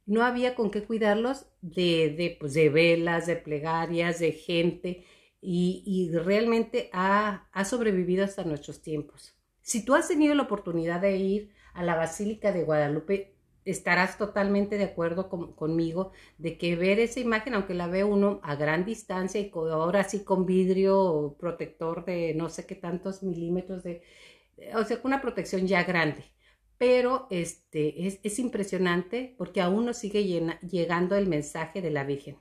No 0.05 0.23
había 0.23 0.53
con 0.53 0.69
qué 0.69 0.83
cuidarlos 0.83 1.45
de, 1.61 2.13
de, 2.17 2.35
pues 2.37 2.53
de 2.53 2.69
velas, 2.69 3.25
de 3.25 3.37
plegarias, 3.37 4.19
de 4.19 4.33
gente, 4.33 5.05
y, 5.39 5.81
y 5.85 6.11
realmente 6.17 6.89
ha, 6.91 7.47
ha 7.53 7.63
sobrevivido 7.63 8.25
hasta 8.25 8.43
nuestros 8.43 8.81
tiempos. 8.81 9.33
Si 9.61 9.85
tú 9.85 9.95
has 9.95 10.09
tenido 10.09 10.35
la 10.35 10.43
oportunidad 10.43 10.99
de 10.99 11.15
ir 11.15 11.53
a 11.73 11.83
la 11.83 11.95
Basílica 11.95 12.51
de 12.51 12.63
Guadalupe, 12.63 13.36
estarás 13.67 14.17
totalmente 14.17 14.77
de 14.77 14.85
acuerdo 14.85 15.29
conmigo 15.29 16.11
de 16.37 16.57
que 16.57 16.75
ver 16.75 16.99
esa 16.99 17.19
imagen, 17.19 17.53
aunque 17.53 17.73
la 17.73 17.87
ve 17.87 18.03
uno 18.03 18.39
a 18.43 18.55
gran 18.55 18.85
distancia 18.85 19.41
y 19.41 19.51
ahora 19.53 20.03
sí 20.05 20.23
con 20.23 20.45
vidrio 20.45 21.35
protector 21.39 22.05
de 22.05 22.33
no 22.33 22.49
sé 22.49 22.65
qué 22.65 22.75
tantos 22.75 23.23
milímetros 23.23 23.83
de, 23.83 24.01
o 24.73 24.83
sea, 24.83 25.01
con 25.01 25.11
una 25.11 25.21
protección 25.21 25.67
ya 25.67 25.83
grande. 25.83 26.23
Pero 26.77 27.27
este, 27.31 28.07
es, 28.07 28.19
es 28.23 28.39
impresionante 28.39 29.35
porque 29.37 29.61
aún 29.61 29.85
nos 29.85 29.97
sigue 29.97 30.23
llegando 30.23 31.15
el 31.15 31.27
mensaje 31.27 31.81
de 31.81 31.91
la 31.91 32.03
Virgen. 32.03 32.37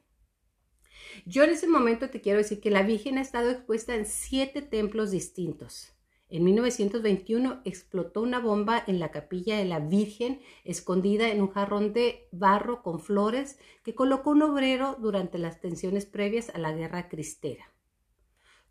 Yo 1.24 1.42
en 1.42 1.50
ese 1.50 1.66
momento 1.66 2.10
te 2.10 2.20
quiero 2.20 2.38
decir 2.38 2.60
que 2.60 2.70
la 2.70 2.82
Virgen 2.82 3.18
ha 3.18 3.22
estado 3.22 3.50
expuesta 3.50 3.94
en 3.94 4.06
siete 4.06 4.62
templos 4.62 5.10
distintos. 5.10 5.95
En 6.28 6.42
1921 6.42 7.60
explotó 7.64 8.20
una 8.20 8.40
bomba 8.40 8.82
en 8.88 8.98
la 8.98 9.12
capilla 9.12 9.58
de 9.58 9.64
la 9.64 9.78
Virgen 9.78 10.40
escondida 10.64 11.28
en 11.28 11.40
un 11.40 11.52
jarrón 11.52 11.92
de 11.92 12.28
barro 12.32 12.82
con 12.82 12.98
flores 12.98 13.58
que 13.84 13.94
colocó 13.94 14.30
un 14.30 14.42
obrero 14.42 14.96
durante 15.00 15.38
las 15.38 15.60
tensiones 15.60 16.04
previas 16.04 16.50
a 16.50 16.58
la 16.58 16.72
guerra 16.72 17.08
cristera. 17.08 17.72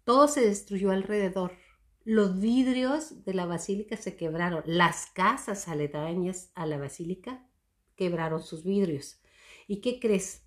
Todo 0.03 0.27
se 0.27 0.41
destruyó 0.41 0.91
alrededor. 0.91 1.53
Los 2.03 2.39
vidrios 2.39 3.23
de 3.23 3.33
la 3.33 3.45
basílica 3.45 3.95
se 3.95 4.17
quebraron. 4.17 4.61
Las 4.65 5.07
casas 5.07 5.69
aledañas 5.69 6.51
a 6.55 6.65
la 6.65 6.77
basílica 6.77 7.47
quebraron 7.95 8.43
sus 8.43 8.65
vidrios. 8.65 9.21
¿Y 9.65 9.79
qué 9.79 9.99
crees? 10.01 10.43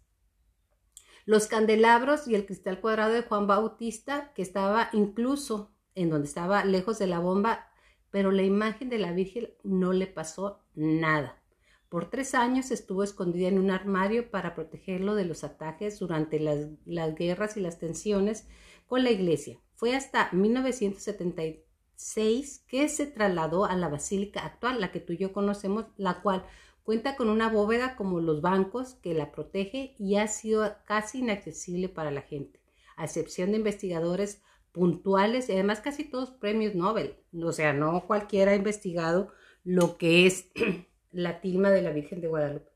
Los 1.25 1.47
candelabros 1.47 2.29
y 2.29 2.35
el 2.35 2.45
cristal 2.45 2.81
cuadrado 2.81 3.15
de 3.15 3.23
Juan 3.23 3.47
Bautista, 3.47 4.33
que 4.35 4.43
estaba 4.43 4.91
incluso 4.93 5.75
en 5.99 6.11
donde 6.11 6.29
estaba 6.29 6.65
lejos 6.65 6.99
de 6.99 7.09
la 7.09 7.19
bomba, 7.19 7.67
pero 8.11 8.33
la 8.33 8.43
imagen 8.43 8.89
de 8.89 8.99
la 8.99 9.13
Virgen 9.13 9.51
no 9.65 9.93
le 9.93 10.07
pasó 10.07 10.61
nada. 10.75 11.43
Por 11.89 12.11
tres 12.11 12.35
años 12.35 12.71
estuvo 12.71 13.03
escondida 13.03 13.49
en 13.49 13.59
un 13.59 13.71
armario 13.71 14.31
para 14.31 14.55
protegerlo 14.55 15.15
de 15.15 15.25
los 15.25 15.43
ataques 15.43 15.99
durante 15.99 16.39
las, 16.39 16.67
las 16.85 17.15
guerras 17.15 17.57
y 17.57 17.61
las 17.61 17.79
tensiones 17.79 18.47
con 18.87 19.05
la 19.05 19.11
iglesia. 19.11 19.59
Fue 19.75 19.97
hasta 19.97 20.29
1976 20.33 22.65
que 22.69 22.89
se 22.89 23.07
trasladó 23.07 23.65
a 23.65 23.75
la 23.75 23.89
basílica 23.89 24.45
actual, 24.45 24.81
la 24.81 24.93
que 24.93 25.01
tú 25.01 25.15
y 25.15 25.19
yo 25.19 25.33
conocemos, 25.33 25.87
la 25.97 26.21
cual 26.21 26.45
cuenta 26.85 27.17
con 27.17 27.29
una 27.29 27.49
bóveda 27.49 27.97
como 27.97 28.21
los 28.21 28.41
bancos 28.41 28.95
que 28.95 29.15
la 29.15 29.33
protege 29.33 29.95
y 29.99 30.17
ha 30.17 30.29
sido 30.29 30.77
casi 30.85 31.19
inaccesible 31.19 31.89
para 31.89 32.11
la 32.11 32.23
gente, 32.23 32.61
a 32.97 33.05
excepción 33.05 33.51
de 33.51 33.59
investigadores 33.59 34.43
puntuales 34.73 35.49
y 35.49 35.53
además 35.53 35.81
casi 35.81 36.05
todos 36.05 36.31
premios 36.31 36.75
Nobel. 36.75 37.17
O 37.43 37.53
sea, 37.53 37.73
no 37.73 38.07
cualquiera 38.07 38.53
ha 38.53 38.57
investigado 38.57 39.33
lo 39.65 39.99
que 39.99 40.27
es 40.27 40.51
la 41.11 41.41
tilma 41.41 41.71
de 41.71 41.83
la 41.83 41.91
Virgen 41.91 42.21
de 42.21 42.29
Guadalupe. 42.29 42.71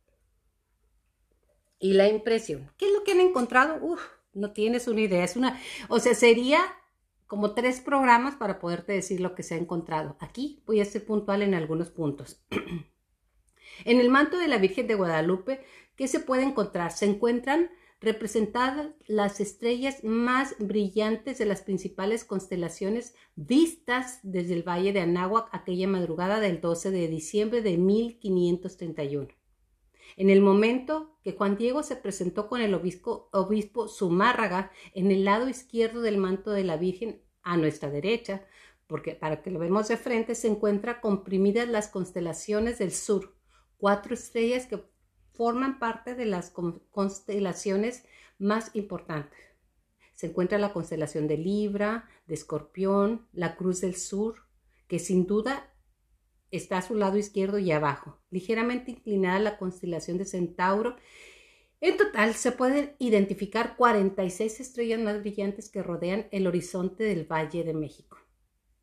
Y 1.78 1.94
la 1.94 2.08
impresión. 2.08 2.70
¿Qué 2.76 2.86
es 2.86 2.92
lo 2.92 3.02
que 3.02 3.12
han 3.12 3.20
encontrado? 3.20 3.84
Uf, 3.84 4.00
no 4.34 4.52
tienes 4.52 4.86
una 4.88 5.00
idea. 5.00 5.24
Es 5.24 5.36
una, 5.36 5.60
o 5.88 5.98
sea, 5.98 6.14
sería 6.14 6.60
como 7.26 7.54
tres 7.54 7.80
programas 7.80 8.36
para 8.36 8.58
poderte 8.58 8.92
decir 8.92 9.20
lo 9.20 9.34
que 9.34 9.42
se 9.42 9.54
ha 9.54 9.58
encontrado. 9.58 10.16
Aquí 10.20 10.62
voy 10.66 10.80
a 10.80 10.84
ser 10.84 11.04
puntual 11.04 11.42
en 11.42 11.54
algunos 11.54 11.90
puntos. 11.90 12.44
en 13.84 14.00
el 14.00 14.10
manto 14.10 14.38
de 14.38 14.48
la 14.48 14.58
Virgen 14.58 14.86
de 14.86 14.94
Guadalupe, 14.94 15.64
¿qué 15.96 16.08
se 16.08 16.20
puede 16.20 16.42
encontrar? 16.42 16.92
Se 16.92 17.06
encuentran 17.06 17.70
representadas 18.02 18.88
las 19.06 19.40
estrellas 19.40 20.02
más 20.02 20.56
brillantes 20.58 21.38
de 21.38 21.46
las 21.46 21.62
principales 21.62 22.24
constelaciones 22.24 23.14
vistas 23.36 24.18
desde 24.24 24.54
el 24.54 24.68
valle 24.68 24.92
de 24.92 25.00
Anáhuac 25.00 25.48
aquella 25.52 25.86
madrugada 25.86 26.40
del 26.40 26.60
12 26.60 26.90
de 26.90 27.08
diciembre 27.08 27.62
de 27.62 27.78
1531. 27.78 29.28
En 30.16 30.30
el 30.30 30.40
momento 30.40 31.16
que 31.22 31.32
Juan 31.32 31.56
Diego 31.56 31.82
se 31.82 31.96
presentó 31.96 32.48
con 32.48 32.60
el 32.60 32.74
obispo, 32.74 33.30
obispo 33.32 33.88
Zumárraga 33.88 34.72
en 34.94 35.10
el 35.10 35.24
lado 35.24 35.48
izquierdo 35.48 36.02
del 36.02 36.18
manto 36.18 36.50
de 36.50 36.64
la 36.64 36.76
Virgen 36.76 37.22
a 37.42 37.56
nuestra 37.56 37.88
derecha, 37.88 38.44
porque 38.88 39.14
para 39.14 39.42
que 39.42 39.50
lo 39.50 39.58
vemos 39.58 39.88
de 39.88 39.96
frente 39.96 40.34
se 40.34 40.48
encuentra 40.48 41.00
comprimidas 41.00 41.68
las 41.68 41.88
constelaciones 41.88 42.78
del 42.78 42.92
sur, 42.92 43.34
cuatro 43.78 44.12
estrellas 44.12 44.66
que 44.66 44.84
forman 45.42 45.80
parte 45.80 46.14
de 46.14 46.24
las 46.24 46.52
constelaciones 46.92 48.04
más 48.38 48.70
importantes. 48.74 49.40
Se 50.14 50.28
encuentra 50.28 50.56
la 50.56 50.72
constelación 50.72 51.26
de 51.26 51.36
Libra, 51.36 52.08
de 52.28 52.34
Escorpión, 52.34 53.26
la 53.32 53.56
Cruz 53.56 53.80
del 53.80 53.96
Sur, 53.96 54.36
que 54.86 55.00
sin 55.00 55.26
duda 55.26 55.74
está 56.52 56.78
a 56.78 56.82
su 56.82 56.94
lado 56.94 57.18
izquierdo 57.18 57.58
y 57.58 57.72
abajo, 57.72 58.20
ligeramente 58.30 58.92
inclinada 58.92 59.40
la 59.40 59.58
constelación 59.58 60.16
de 60.16 60.26
Centauro 60.26 60.94
En 61.80 61.96
total 61.96 62.34
se 62.34 62.52
pueden 62.52 62.94
identificar 63.00 63.74
46 63.76 64.60
estrellas 64.60 65.00
más 65.00 65.18
brillantes 65.22 65.70
que 65.70 65.82
rodean 65.82 66.28
el 66.30 66.46
horizonte 66.46 67.02
del 67.02 67.24
Valle 67.24 67.64
de 67.64 67.74
México. 67.74 68.16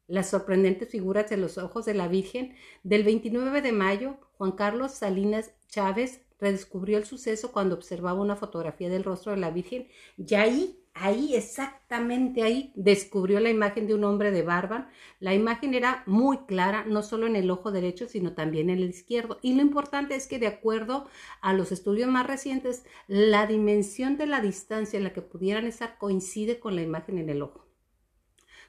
Las 0.08 0.30
sorprendentes 0.30 0.90
figuras 0.90 1.30
de 1.30 1.38
los 1.38 1.58
ojos 1.58 1.86
de 1.86 1.94
la 1.94 2.10
Virgen 2.10 2.54
del 2.84 3.06
29 3.06 3.62
de 3.62 3.72
mayo, 3.72 4.18
Juan 4.34 4.52
Carlos 4.52 4.92
Salinas 4.92 5.54
Chávez 5.70 6.26
redescubrió 6.40 6.98
el 6.98 7.06
suceso 7.06 7.52
cuando 7.52 7.76
observaba 7.76 8.22
una 8.22 8.36
fotografía 8.36 8.90
del 8.90 9.04
rostro 9.04 9.32
de 9.32 9.38
la 9.38 9.52
Virgen 9.52 9.88
y 10.18 10.36
ahí, 10.36 10.80
ahí, 10.94 11.36
exactamente 11.36 12.44
ahí, 12.44 12.72
descubrió 12.76 13.40
la 13.40 13.50
imagen 13.50 13.88
de 13.88 13.94
un 13.94 14.04
hombre 14.04 14.32
de 14.32 14.42
barba. 14.42 14.90
La 15.20 15.34
imagen 15.34 15.74
era 15.74 16.04
muy 16.06 16.40
clara, 16.40 16.86
no 16.86 17.04
solo 17.04 17.28
en 17.28 17.36
el 17.36 17.52
ojo 17.52 17.72
derecho, 17.72 18.08
sino 18.08 18.34
también 18.34 18.70
en 18.70 18.80
el 18.80 18.90
izquierdo. 18.90 19.40
Y 19.42 19.54
lo 19.54 19.62
importante 19.62 20.16
es 20.16 20.28
que 20.28 20.40
de 20.40 20.48
acuerdo 20.48 21.08
a 21.42 21.54
los 21.54 21.72
estudios 21.72 22.10
más 22.10 22.28
recientes, 22.28 22.84
la 23.08 23.48
dimensión 23.48 24.18
de 24.18 24.28
la 24.28 24.42
distancia 24.42 24.98
en 24.98 25.04
la 25.04 25.14
que 25.14 25.22
pudieran 25.22 25.66
estar 25.66 25.98
coincide 25.98 26.60
con 26.60 26.76
la 26.76 26.82
imagen 26.82 27.18
en 27.18 27.30
el 27.30 27.42
ojo. 27.42 27.69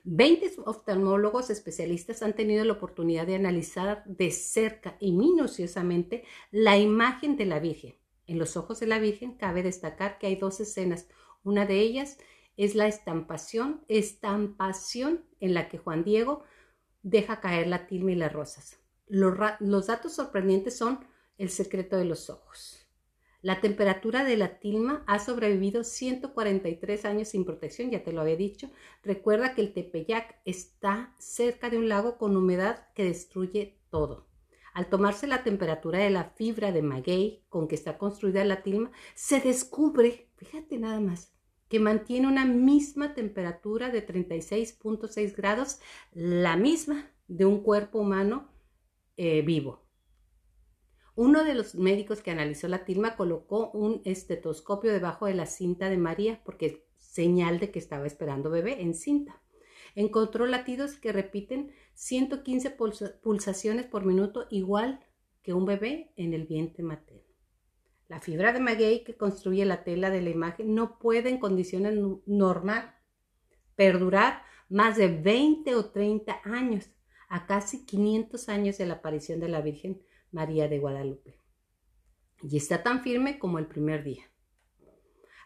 Veinte 0.03 0.51
oftalmólogos 0.65 1.51
especialistas 1.51 2.23
han 2.23 2.35
tenido 2.35 2.65
la 2.65 2.73
oportunidad 2.73 3.27
de 3.27 3.35
analizar 3.35 4.03
de 4.07 4.31
cerca 4.31 4.97
y 4.99 5.13
minuciosamente 5.13 6.25
la 6.51 6.79
imagen 6.79 7.37
de 7.37 7.45
la 7.45 7.59
Virgen. 7.59 7.97
En 8.27 8.39
los 8.39 8.57
ojos 8.57 8.81
de 8.81 8.87
la 8.87 8.99
Virgen 8.99 9.35
cabe 9.35 9.63
destacar 9.63 10.19
que 10.19 10.27
hay 10.27 10.37
dos 10.37 10.61
escenas. 10.61 11.07
Una 11.43 11.67
de 11.67 11.81
ellas 11.81 12.19
es 12.57 12.75
la 12.75 12.87
estampación, 12.87 13.85
estampación 13.89 15.25
en 15.41 15.55
la 15.55 15.69
que 15.69 15.79
Juan 15.79 16.05
Diego 16.05 16.45
deja 17.03 17.41
caer 17.41 17.67
la 17.67 17.87
tilma 17.87 18.13
y 18.13 18.17
las 18.17 18.33
rosas. 18.33 18.79
Los, 19.07 19.37
los 19.61 19.87
datos 19.87 20.15
sorprendentes 20.15 20.77
son 20.77 21.01
el 21.39 21.51
secreto 21.51 21.97
de 21.97 22.05
los 22.05 22.31
ojos. 22.31 22.80
La 23.43 23.63
temperatura 23.63 24.23
de 24.25 24.37
la 24.37 24.59
tilma 24.59 25.03
ha 25.07 25.19
sobrevivido 25.19 25.83
143 25.83 27.05
años 27.07 27.29
sin 27.29 27.47
protección, 27.47 27.91
ya 27.91 28.05
te 28.05 28.13
lo 28.13 28.21
había 28.21 28.37
dicho. 28.37 28.71
Recuerda 29.03 29.55
que 29.55 29.63
el 29.63 29.73
Tepeyac 29.73 30.41
está 30.45 31.15
cerca 31.19 31.71
de 31.71 31.79
un 31.79 31.89
lago 31.89 32.19
con 32.19 32.37
humedad 32.37 32.89
que 32.95 33.05
destruye 33.05 33.79
todo. 33.91 34.27
Al 34.75 34.89
tomarse 34.89 35.27
la 35.27 35.43
temperatura 35.43 35.99
de 35.99 36.11
la 36.11 36.25
fibra 36.25 36.71
de 36.71 36.83
maguey 36.83 37.45
con 37.49 37.67
que 37.67 37.75
está 37.75 37.97
construida 37.97 38.45
la 38.45 38.63
tilma, 38.63 38.93
se 39.15 39.41
descubre, 39.41 40.29
fíjate 40.37 40.79
nada 40.79 41.01
más, 41.01 41.33
que 41.69 41.81
mantiene 41.81 42.29
una 42.29 42.45
misma 42.45 43.15
temperatura 43.15 43.91
de 43.91 44.07
36.6 44.07 45.35
grados, 45.35 45.81
la 46.13 46.57
misma 46.57 47.11
de 47.27 47.47
un 47.47 47.63
cuerpo 47.63 48.01
humano 48.01 48.49
eh, 49.17 49.43
vivo. 49.43 49.90
Uno 51.17 51.45
de 51.45 51.55
los 51.55 51.75
médicos 51.75 52.23
que 52.23 52.31
analizó 52.31 52.69
la 52.69 52.85
tilma 52.85 53.17
colocó 53.17 53.71
un 53.73 54.01
estetoscopio 54.05 54.93
debajo 54.93 55.27
de 55.27 55.35
la 55.35 55.47
cinta 55.47 55.89
de 55.91 55.97
María 55.97 56.41
porque 56.45 56.87
señal 56.99 57.59
de 57.59 57.71
que 57.71 57.79
estaba 57.79 58.07
esperando 58.07 58.51
bebé 58.51 58.83
en 58.83 58.95
cinta. 58.95 59.43
Encontró 59.95 60.47
latidos 60.47 60.95
que 60.95 61.13
repiten 61.13 61.73
115 61.95 62.77
pulsaciones 63.23 63.87
por 63.87 64.05
minuto 64.05 64.47
igual 64.51 65.01
que 65.43 65.53
un 65.53 65.67
bebé 65.67 66.13
en 66.17 66.33
el 66.33 66.47
vientre 66.47 66.85
materno. 66.85 67.31
La 68.09 68.21
fibra 68.21 68.53
de 68.53 68.61
maguey 68.61 69.05
que 69.05 69.17
construye 69.17 69.65
la 69.65 69.85
tela 69.85 70.11
de 70.11 70.21
la 70.21 70.31
imagen 70.31 70.75
no 70.75 70.99
puede 70.99 71.31
en 71.31 71.39
condiciones 71.39 71.99
normal 72.27 72.95
perdurar 73.75 74.43
más 74.69 74.97
de 74.97 75.09
20 75.09 75.75
o 75.75 75.91
30 75.91 76.41
años, 76.45 76.91
a 77.29 77.47
casi 77.47 77.87
500 77.87 78.49
años 78.49 78.79
de 78.79 78.87
la 78.87 78.95
aparición 78.95 79.41
de 79.41 79.49
la 79.49 79.61
Virgen 79.61 80.03
María 80.33 80.69
de 80.69 80.79
Guadalupe. 80.79 81.37
Y 82.43 82.57
está 82.57 82.83
tan 82.83 83.03
firme 83.03 83.39
como 83.39 83.59
el 83.59 83.67
primer 83.67 84.05
día. 84.05 84.25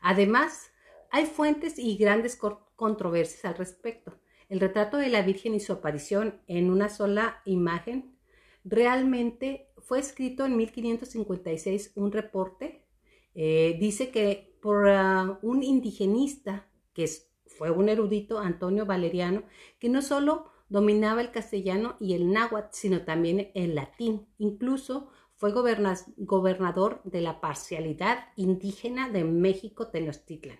Además, 0.00 0.70
hay 1.10 1.26
fuentes 1.26 1.78
y 1.78 1.96
grandes 1.96 2.38
controversias 2.76 3.44
al 3.44 3.56
respecto. 3.56 4.18
El 4.48 4.60
retrato 4.60 4.96
de 4.98 5.08
la 5.08 5.22
Virgen 5.22 5.54
y 5.54 5.60
su 5.60 5.72
aparición 5.72 6.42
en 6.46 6.70
una 6.70 6.88
sola 6.88 7.40
imagen 7.44 8.18
realmente 8.64 9.70
fue 9.78 9.98
escrito 9.98 10.44
en 10.44 10.56
1556 10.56 11.92
un 11.94 12.12
reporte. 12.12 12.84
Eh, 13.34 13.76
dice 13.80 14.10
que 14.10 14.56
por 14.60 14.88
ah, 14.88 15.38
un 15.42 15.62
indigenista, 15.62 16.68
que 16.92 17.08
fue 17.46 17.70
un 17.70 17.88
erudito, 17.88 18.38
Antonio 18.38 18.86
Valeriano, 18.86 19.44
que 19.78 19.88
no 19.88 20.02
solo 20.02 20.50
dominaba 20.74 21.20
el 21.20 21.30
castellano 21.30 21.96
y 22.00 22.14
el 22.14 22.32
náhuatl, 22.32 22.70
sino 22.72 23.04
también 23.04 23.52
el 23.54 23.76
latín. 23.76 24.26
Incluso 24.38 25.08
fue 25.36 25.52
gobernador 25.52 27.00
de 27.04 27.20
la 27.20 27.40
parcialidad 27.40 28.32
indígena 28.34 29.08
de 29.08 29.22
México 29.22 29.86
Tenochtitlan. 29.86 30.58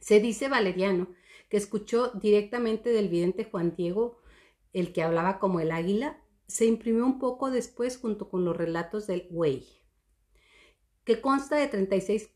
Se 0.00 0.18
dice 0.18 0.48
Valeriano 0.48 1.14
que 1.48 1.58
escuchó 1.58 2.10
directamente 2.14 2.90
del 2.90 3.08
vidente 3.08 3.44
Juan 3.44 3.76
Diego, 3.76 4.18
el 4.72 4.92
que 4.92 5.04
hablaba 5.04 5.38
como 5.38 5.60
el 5.60 5.70
águila, 5.70 6.20
se 6.48 6.66
imprimió 6.66 7.06
un 7.06 7.20
poco 7.20 7.52
después 7.52 7.98
junto 7.98 8.28
con 8.28 8.44
los 8.44 8.56
relatos 8.56 9.06
del 9.06 9.28
Güey, 9.30 9.64
que 11.04 11.20
consta 11.20 11.54
de 11.54 11.68
36 11.68 12.32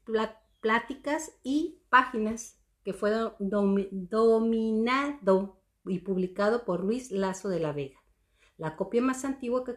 pláticas 0.61 1.33
y 1.43 1.83
páginas 1.88 2.62
que 2.85 2.93
fue 2.93 3.11
dominado 3.41 5.58
y 5.85 6.01
publicado 6.01 6.64
por 6.64 6.85
Luis 6.85 7.11
Lazo 7.11 7.49
de 7.49 7.61
la 7.61 7.73
Vega. 7.73 7.99
La 8.57 8.77
copia 8.77 9.01
más 9.01 9.25
antigua 9.25 9.64
que 9.64 9.77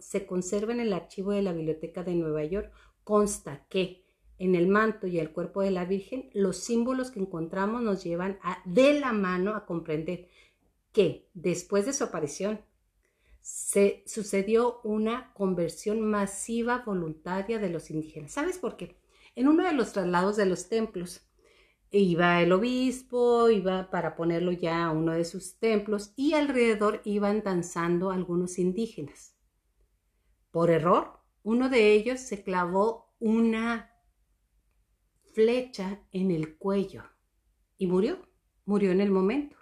se 0.00 0.26
conserva 0.26 0.72
en 0.72 0.80
el 0.80 0.92
archivo 0.92 1.32
de 1.32 1.42
la 1.42 1.52
Biblioteca 1.52 2.04
de 2.04 2.14
Nueva 2.14 2.44
York 2.44 2.72
consta 3.02 3.64
que 3.68 4.04
en 4.38 4.54
el 4.54 4.68
manto 4.68 5.06
y 5.06 5.18
el 5.18 5.32
cuerpo 5.32 5.62
de 5.62 5.70
la 5.70 5.84
Virgen 5.84 6.30
los 6.32 6.58
símbolos 6.58 7.10
que 7.10 7.20
encontramos 7.20 7.82
nos 7.82 8.04
llevan 8.04 8.38
de 8.64 9.00
la 9.00 9.12
mano 9.12 9.54
a 9.54 9.66
comprender 9.66 10.28
que 10.92 11.28
después 11.34 11.86
de 11.86 11.92
su 11.92 12.04
aparición 12.04 12.60
se 13.40 14.02
sucedió 14.06 14.80
una 14.84 15.32
conversión 15.32 16.02
masiva 16.02 16.82
voluntaria 16.84 17.58
de 17.58 17.70
los 17.70 17.90
indígenas. 17.90 18.32
¿Sabes 18.32 18.58
por 18.58 18.76
qué? 18.76 18.96
En 19.34 19.48
uno 19.48 19.64
de 19.64 19.72
los 19.72 19.92
traslados 19.92 20.36
de 20.36 20.46
los 20.46 20.68
templos, 20.68 21.27
iba 21.90 22.42
el 22.42 22.52
obispo, 22.52 23.50
iba 23.50 23.90
para 23.90 24.14
ponerlo 24.14 24.52
ya 24.52 24.86
a 24.86 24.92
uno 24.92 25.12
de 25.12 25.24
sus 25.24 25.58
templos 25.58 26.12
y 26.16 26.34
alrededor 26.34 27.00
iban 27.04 27.42
danzando 27.42 28.10
algunos 28.10 28.58
indígenas. 28.58 29.36
Por 30.50 30.70
error, 30.70 31.20
uno 31.42 31.68
de 31.68 31.92
ellos 31.92 32.20
se 32.20 32.42
clavó 32.42 33.14
una 33.18 33.90
flecha 35.32 36.00
en 36.12 36.30
el 36.30 36.58
cuello 36.58 37.04
y 37.76 37.86
murió, 37.86 38.18
murió 38.64 38.90
en 38.90 39.00
el 39.00 39.10
momento. 39.10 39.56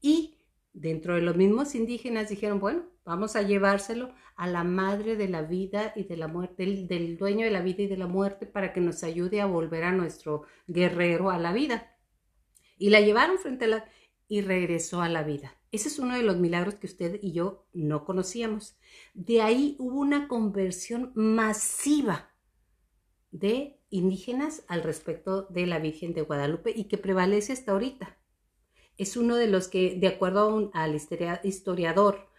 Y 0.00 0.38
dentro 0.72 1.14
de 1.14 1.22
los 1.22 1.36
mismos 1.36 1.74
indígenas 1.74 2.28
dijeron, 2.28 2.60
bueno, 2.60 2.84
vamos 3.04 3.36
a 3.36 3.42
llevárselo 3.42 4.14
a 4.40 4.46
la 4.46 4.64
madre 4.64 5.16
de 5.16 5.28
la 5.28 5.42
vida 5.42 5.92
y 5.94 6.04
de 6.04 6.16
la 6.16 6.26
muerte, 6.26 6.64
del, 6.64 7.18
dueño 7.18 7.44
de 7.44 7.50
la 7.50 7.60
vida 7.60 7.82
y 7.82 7.88
de 7.88 7.98
la 7.98 8.06
muerte, 8.06 8.46
para 8.46 8.72
que 8.72 8.80
nos 8.80 9.02
ayude 9.04 9.42
a 9.42 9.44
volver 9.44 9.84
a 9.84 9.92
nuestro 9.92 10.44
guerrero 10.66 11.28
a 11.28 11.36
la 11.36 11.52
vida. 11.52 11.94
Y 12.78 12.88
la 12.88 13.02
llevaron 13.02 13.36
frente 13.36 13.66
a 13.66 13.68
la 13.68 13.84
y 14.28 14.40
regresó 14.40 15.02
a 15.02 15.10
la 15.10 15.24
vida. 15.24 15.58
Ese 15.72 15.88
es 15.88 15.98
uno 15.98 16.16
de 16.16 16.22
los 16.22 16.38
milagros 16.38 16.76
que 16.76 16.86
usted 16.86 17.18
y 17.20 17.32
yo 17.32 17.66
no 17.74 18.06
conocíamos. 18.06 18.78
De 19.12 19.42
ahí 19.42 19.76
hubo 19.78 20.00
una 20.00 20.26
conversión 20.26 21.12
masiva 21.14 22.30
de 23.32 23.78
indígenas 23.90 24.64
al 24.68 24.82
respecto 24.82 25.42
de 25.50 25.66
la 25.66 25.80
Virgen 25.80 26.14
de 26.14 26.22
Guadalupe 26.22 26.72
y 26.74 26.84
que 26.84 26.96
prevalece 26.96 27.52
hasta 27.52 27.72
ahorita. 27.72 28.16
Es 28.96 29.18
uno 29.18 29.36
de 29.36 29.48
los 29.48 29.68
que, 29.68 29.96
de 29.96 30.08
acuerdo 30.08 30.70
al 30.72 30.98
historiador 31.44 32.29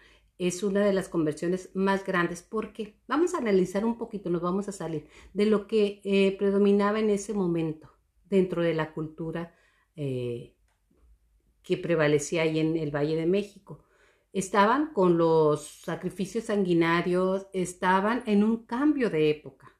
es 0.48 0.64
una 0.64 0.84
de 0.84 0.92
las 0.92 1.08
conversiones 1.08 1.70
más 1.76 2.04
grandes 2.04 2.42
porque 2.42 2.98
vamos 3.08 3.36
a 3.36 3.38
analizar 3.38 3.86
un 3.86 4.00
poquito, 4.00 4.32
nos 4.32 4.42
vamos 4.42 4.68
a 4.68 4.72
salir 4.72 5.08
de 5.36 5.46
lo 5.46 5.68
que 5.68 6.02
eh, 6.04 6.36
predominaba 6.36 7.00
en 7.00 7.12
ese 7.12 7.36
momento 7.36 7.92
dentro 8.28 8.64
de 8.64 8.74
la 8.74 8.92
cultura 8.92 9.54
eh, 9.96 10.56
que 11.62 11.78
prevalecía 11.78 12.42
ahí 12.42 12.58
en 12.58 12.76
el 12.76 12.90
Valle 12.90 13.16
de 13.16 13.28
México. 13.28 13.84
Estaban 14.34 14.94
con 14.94 15.16
los 15.16 15.64
sacrificios 15.84 16.46
sanguinarios, 16.46 17.46
estaban 17.54 18.24
en 18.26 18.44
un 18.44 18.66
cambio 18.66 19.12
de 19.12 19.30
época. 19.30 19.78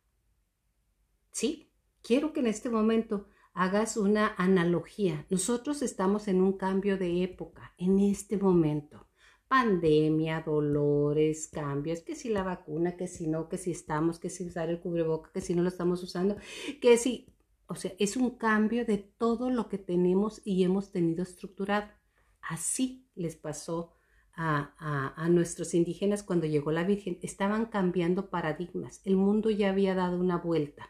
Sí, 1.32 1.72
quiero 2.04 2.34
que 2.34 2.42
en 2.42 2.48
este 2.48 2.70
momento 2.70 3.26
hagas 3.56 3.98
una 3.98 4.36
analogía. 4.38 5.26
Nosotros 5.32 5.82
estamos 5.82 6.28
en 6.28 6.40
un 6.40 6.54
cambio 6.54 7.00
de 7.00 7.24
época, 7.24 7.74
en 7.80 7.98
este 7.98 8.38
momento 8.38 9.08
pandemia, 9.52 10.44
dolores, 10.46 11.50
cambios, 11.50 12.00
que 12.00 12.16
si 12.16 12.30
la 12.30 12.42
vacuna, 12.42 12.96
que 12.96 13.10
si 13.10 13.28
no, 13.28 13.50
que 13.50 13.58
si 13.58 13.72
estamos, 13.72 14.18
que 14.18 14.30
si 14.30 14.46
usar 14.46 14.70
el 14.70 14.80
cubreboca, 14.80 15.30
que 15.34 15.42
si 15.42 15.54
no 15.54 15.62
lo 15.62 15.68
estamos 15.68 16.02
usando, 16.04 16.38
que 16.80 16.96
si, 16.98 17.36
o 17.68 17.76
sea, 17.76 17.92
es 18.00 18.16
un 18.16 18.38
cambio 18.38 18.86
de 18.86 18.98
todo 18.98 19.50
lo 19.50 19.68
que 19.68 19.78
tenemos 19.78 20.42
y 20.46 20.64
hemos 20.64 20.94
tenido 20.94 21.22
estructurado. 21.22 21.92
Así 22.40 23.10
les 23.14 23.36
pasó 23.36 23.92
a, 24.34 25.14
a, 25.18 25.28
nuestros 25.28 25.74
indígenas 25.74 26.24
cuando 26.24 26.48
llegó 26.48 26.72
la 26.72 26.86
Virgen. 26.86 27.20
Estaban 27.22 27.66
cambiando 27.66 28.30
paradigmas. 28.30 29.02
El 29.04 29.18
mundo 29.18 29.50
ya 29.50 29.72
había 29.72 29.96
dado 29.96 30.18
una 30.18 30.38
vuelta. 30.38 30.90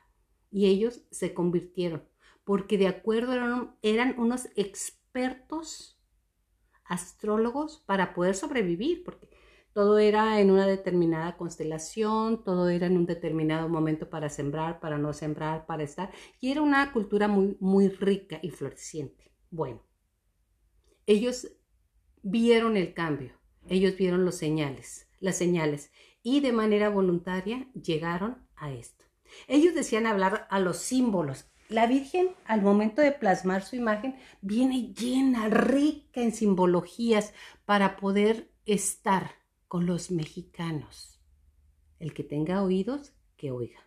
y 0.52 0.68
ellos 0.68 1.02
se 1.10 1.34
convirtieron, 1.34 2.04
porque 2.44 2.78
de 2.78 2.88
acuerdo 2.88 3.34
eran, 3.34 3.76
eran 3.82 4.20
unos 4.20 4.50
expertos 4.56 6.01
astrólogos 6.92 7.84
para 7.86 8.14
poder 8.14 8.36
sobrevivir, 8.36 9.04
porque 9.04 9.30
todo 9.74 10.00
era 10.00 10.42
en 10.42 10.52
una 10.52 10.68
determinada 10.68 11.38
constelación, 11.38 12.44
todo 12.44 12.68
era 12.68 12.88
en 12.88 12.98
un 12.98 13.06
determinado 13.06 13.70
momento 13.70 14.10
para 14.10 14.30
sembrar, 14.30 14.82
para 14.82 14.98
no 14.98 15.14
sembrar, 15.14 15.66
para 15.66 15.84
estar, 15.84 16.12
y 16.42 16.52
era 16.52 16.62
una 16.62 16.92
cultura 16.92 17.28
muy, 17.30 17.56
muy 17.62 17.88
rica 17.88 18.40
y 18.42 18.50
floreciente. 18.50 19.32
Bueno, 19.50 19.82
ellos 21.06 21.48
vieron 22.22 22.76
el 22.76 22.94
cambio, 22.94 23.34
ellos 23.68 23.96
vieron 23.96 24.26
los 24.26 24.36
señales, 24.36 25.08
las 25.20 25.38
señales, 25.38 25.92
y 26.22 26.42
de 26.42 26.52
manera 26.52 26.90
voluntaria 26.90 27.72
llegaron 27.74 28.46
a 28.56 28.72
esto. 28.72 29.06
Ellos 29.48 29.74
decían 29.74 30.06
hablar 30.06 30.48
a 30.50 30.60
los 30.60 30.78
símbolos. 30.78 31.51
La 31.72 31.88
Virgen, 31.88 32.32
al 32.44 32.62
momento 32.62 33.02
de 33.02 33.14
plasmar 33.14 33.64
su 33.64 33.78
imagen, 33.78 34.18
viene 34.42 34.94
llena, 34.94 35.48
rica 35.48 36.22
en 36.22 36.34
simbologías 36.34 37.34
para 37.64 37.96
poder 37.96 38.52
estar 38.66 39.36
con 39.70 39.86
los 39.86 40.12
mexicanos. 40.12 41.22
El 41.98 42.14
que 42.14 42.26
tenga 42.26 42.62
oídos, 42.62 43.14
que 43.38 43.52
oiga. 43.52 43.80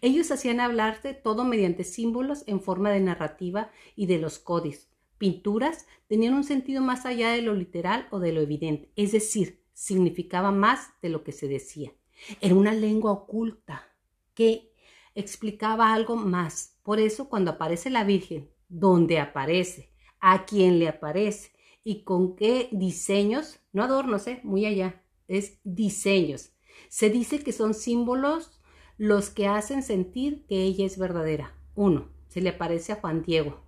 Ellos 0.00 0.30
hacían 0.30 0.60
hablar 0.60 1.02
de 1.02 1.12
todo 1.12 1.44
mediante 1.44 1.84
símbolos 1.84 2.42
en 2.46 2.62
forma 2.62 2.90
de 2.90 3.00
narrativa 3.00 3.70
y 3.94 4.06
de 4.06 4.16
los 4.16 4.38
códices. 4.38 4.88
Pinturas 5.18 5.86
tenían 6.08 6.32
un 6.32 6.44
sentido 6.44 6.80
más 6.80 7.04
allá 7.04 7.32
de 7.32 7.42
lo 7.42 7.54
literal 7.54 8.08
o 8.12 8.18
de 8.18 8.32
lo 8.32 8.40
evidente, 8.40 8.90
es 8.96 9.12
decir, 9.12 9.60
significaba 9.74 10.52
más 10.52 10.88
de 11.02 11.10
lo 11.10 11.22
que 11.22 11.32
se 11.32 11.48
decía. 11.48 11.92
Era 12.40 12.54
una 12.54 12.72
lengua 12.72 13.12
oculta 13.12 13.90
que 14.32 14.73
explicaba 15.14 15.92
algo 15.92 16.16
más. 16.16 16.78
Por 16.82 17.00
eso 17.00 17.28
cuando 17.28 17.52
aparece 17.52 17.90
la 17.90 18.04
Virgen, 18.04 18.50
donde 18.68 19.18
aparece, 19.18 19.92
a 20.20 20.44
quien 20.44 20.78
le 20.78 20.88
aparece 20.88 21.52
y 21.82 22.02
con 22.04 22.36
qué 22.36 22.68
diseños, 22.72 23.60
no 23.72 23.82
adornos, 23.82 24.26
¿eh? 24.26 24.40
muy 24.42 24.66
allá, 24.66 25.02
es 25.28 25.58
diseños. 25.64 26.52
Se 26.88 27.10
dice 27.10 27.42
que 27.42 27.52
son 27.52 27.74
símbolos 27.74 28.60
los 28.96 29.30
que 29.30 29.46
hacen 29.46 29.82
sentir 29.82 30.46
que 30.46 30.62
ella 30.62 30.86
es 30.86 30.98
verdadera. 30.98 31.54
Uno, 31.74 32.08
se 32.28 32.40
le 32.40 32.50
aparece 32.50 32.92
a 32.92 32.96
Juan 32.96 33.22
Diego, 33.22 33.64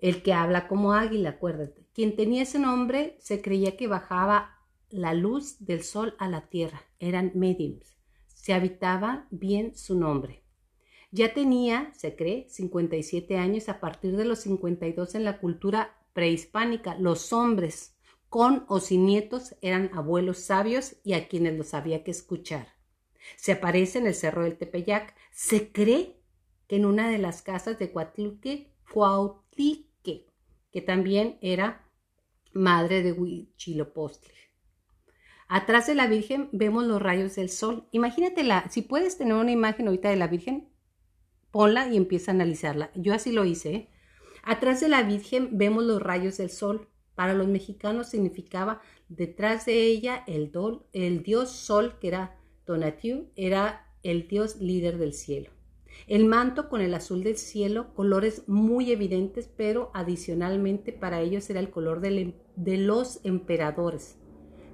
el 0.00 0.22
que 0.22 0.32
habla 0.32 0.68
como 0.68 0.92
águila, 0.92 1.30
acuérdate. 1.30 1.86
Quien 1.94 2.16
tenía 2.16 2.42
ese 2.42 2.58
nombre 2.58 3.16
se 3.20 3.40
creía 3.40 3.76
que 3.76 3.88
bajaba 3.88 4.58
la 4.90 5.14
luz 5.14 5.64
del 5.64 5.82
sol 5.82 6.14
a 6.18 6.28
la 6.28 6.48
tierra. 6.48 6.82
Eran 6.98 7.32
mediums. 7.34 7.95
Se 8.46 8.54
habitaba 8.54 9.26
bien 9.32 9.74
su 9.74 9.98
nombre. 9.98 10.44
Ya 11.10 11.34
tenía, 11.34 11.92
se 11.94 12.14
cree, 12.14 12.48
57 12.48 13.38
años 13.38 13.68
a 13.68 13.80
partir 13.80 14.16
de 14.16 14.24
los 14.24 14.38
52 14.38 15.16
en 15.16 15.24
la 15.24 15.40
cultura 15.40 15.98
prehispánica, 16.12 16.94
los 16.94 17.32
hombres, 17.32 17.96
con 18.28 18.64
o 18.68 18.78
sin 18.78 19.04
nietos, 19.04 19.56
eran 19.62 19.90
abuelos 19.94 20.38
sabios 20.38 20.94
y 21.02 21.14
a 21.14 21.26
quienes 21.26 21.58
los 21.58 21.74
había 21.74 22.04
que 22.04 22.12
escuchar. 22.12 22.68
Se 23.36 23.50
aparece 23.50 23.98
en 23.98 24.06
el 24.06 24.14
Cerro 24.14 24.44
del 24.44 24.56
Tepeyac. 24.56 25.16
Se 25.32 25.72
cree 25.72 26.22
que 26.68 26.76
en 26.76 26.86
una 26.86 27.10
de 27.10 27.18
las 27.18 27.42
casas 27.42 27.80
de 27.80 27.90
Cuatlique, 27.90 28.72
Cuautlique, 28.92 30.28
que 30.70 30.82
también 30.82 31.36
era 31.40 31.90
madre 32.52 33.02
de 33.02 33.10
Huichilopochtli. 33.10 34.45
Atrás 35.48 35.86
de 35.86 35.94
la 35.94 36.08
Virgen 36.08 36.48
vemos 36.52 36.84
los 36.84 37.00
rayos 37.00 37.36
del 37.36 37.50
sol. 37.50 37.86
Imagínatela, 37.92 38.68
si 38.68 38.82
puedes 38.82 39.16
tener 39.16 39.34
una 39.34 39.52
imagen 39.52 39.86
ahorita 39.86 40.10
de 40.10 40.16
la 40.16 40.26
Virgen, 40.26 40.68
ponla 41.52 41.88
y 41.88 41.96
empieza 41.96 42.32
a 42.32 42.34
analizarla. 42.34 42.90
Yo 42.96 43.14
así 43.14 43.30
lo 43.30 43.44
hice. 43.44 43.74
¿eh? 43.74 43.90
Atrás 44.42 44.80
de 44.80 44.88
la 44.88 45.02
Virgen 45.02 45.50
vemos 45.52 45.84
los 45.84 46.02
rayos 46.02 46.36
del 46.36 46.50
sol. 46.50 46.88
Para 47.14 47.32
los 47.32 47.46
mexicanos 47.46 48.10
significaba 48.10 48.82
detrás 49.08 49.66
de 49.66 49.82
ella 49.82 50.24
el, 50.26 50.50
el 50.92 51.22
dios 51.22 51.50
sol, 51.50 51.94
que 52.00 52.08
era 52.08 52.36
Tonatiuh, 52.64 53.28
era 53.36 53.86
el 54.02 54.26
dios 54.28 54.60
líder 54.60 54.98
del 54.98 55.14
cielo. 55.14 55.50
El 56.08 56.26
manto 56.26 56.68
con 56.68 56.80
el 56.80 56.92
azul 56.92 57.22
del 57.22 57.36
cielo, 57.36 57.94
colores 57.94 58.42
muy 58.48 58.92
evidentes, 58.92 59.48
pero 59.48 59.90
adicionalmente 59.94 60.92
para 60.92 61.20
ellos 61.20 61.48
era 61.48 61.60
el 61.60 61.70
color 61.70 62.04
em, 62.04 62.34
de 62.56 62.76
los 62.76 63.24
emperadores. 63.24 64.18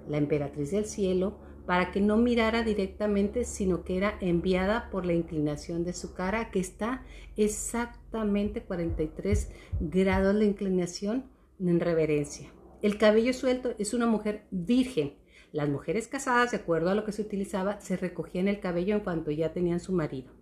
La 0.09 0.19
emperatriz 0.19 0.71
del 0.71 0.85
cielo, 0.85 1.39
para 1.67 1.93
que 1.93 2.01
no 2.01 2.17
mirara 2.17 2.63
directamente, 2.63 3.45
sino 3.45 3.85
que 3.85 3.97
era 3.97 4.19
enviada 4.21 4.91
por 4.91 5.07
la 5.07 5.13
inclinación 5.13 5.85
de 5.85 5.93
su 5.93 6.15
cara, 6.15 6.51
que 6.51 6.59
está 6.59 7.05
exactamente 7.37 8.63
43 8.63 9.51
grados 9.81 10.39
de 10.39 10.45
inclinación 10.45 11.31
en 11.61 11.81
reverencia. 11.81 12.53
El 12.83 12.99
cabello 12.99 13.33
suelto 13.33 13.75
es 13.79 13.95
una 13.95 14.07
mujer 14.07 14.47
virgen. 14.51 15.15
Las 15.53 15.69
mujeres 15.69 16.09
casadas, 16.09 16.51
de 16.51 16.57
acuerdo 16.57 16.91
a 16.91 16.95
lo 16.95 17.05
que 17.05 17.13
se 17.13 17.23
utilizaba, 17.23 17.81
se 17.81 17.97
recogían 17.97 18.49
el 18.49 18.59
cabello 18.59 18.95
en 18.97 19.01
cuanto 19.03 19.31
ya 19.31 19.53
tenían 19.53 19.81
su 19.81 19.93
marido. 19.93 20.33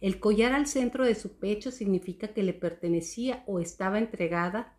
El 0.00 0.18
collar 0.18 0.52
al 0.52 0.66
centro 0.66 1.04
de 1.04 1.14
su 1.14 1.38
pecho 1.38 1.70
significa 1.70 2.28
que 2.28 2.42
le 2.42 2.54
pertenecía 2.54 3.42
o 3.46 3.60
estaba 3.60 3.98
entregada 3.98 4.76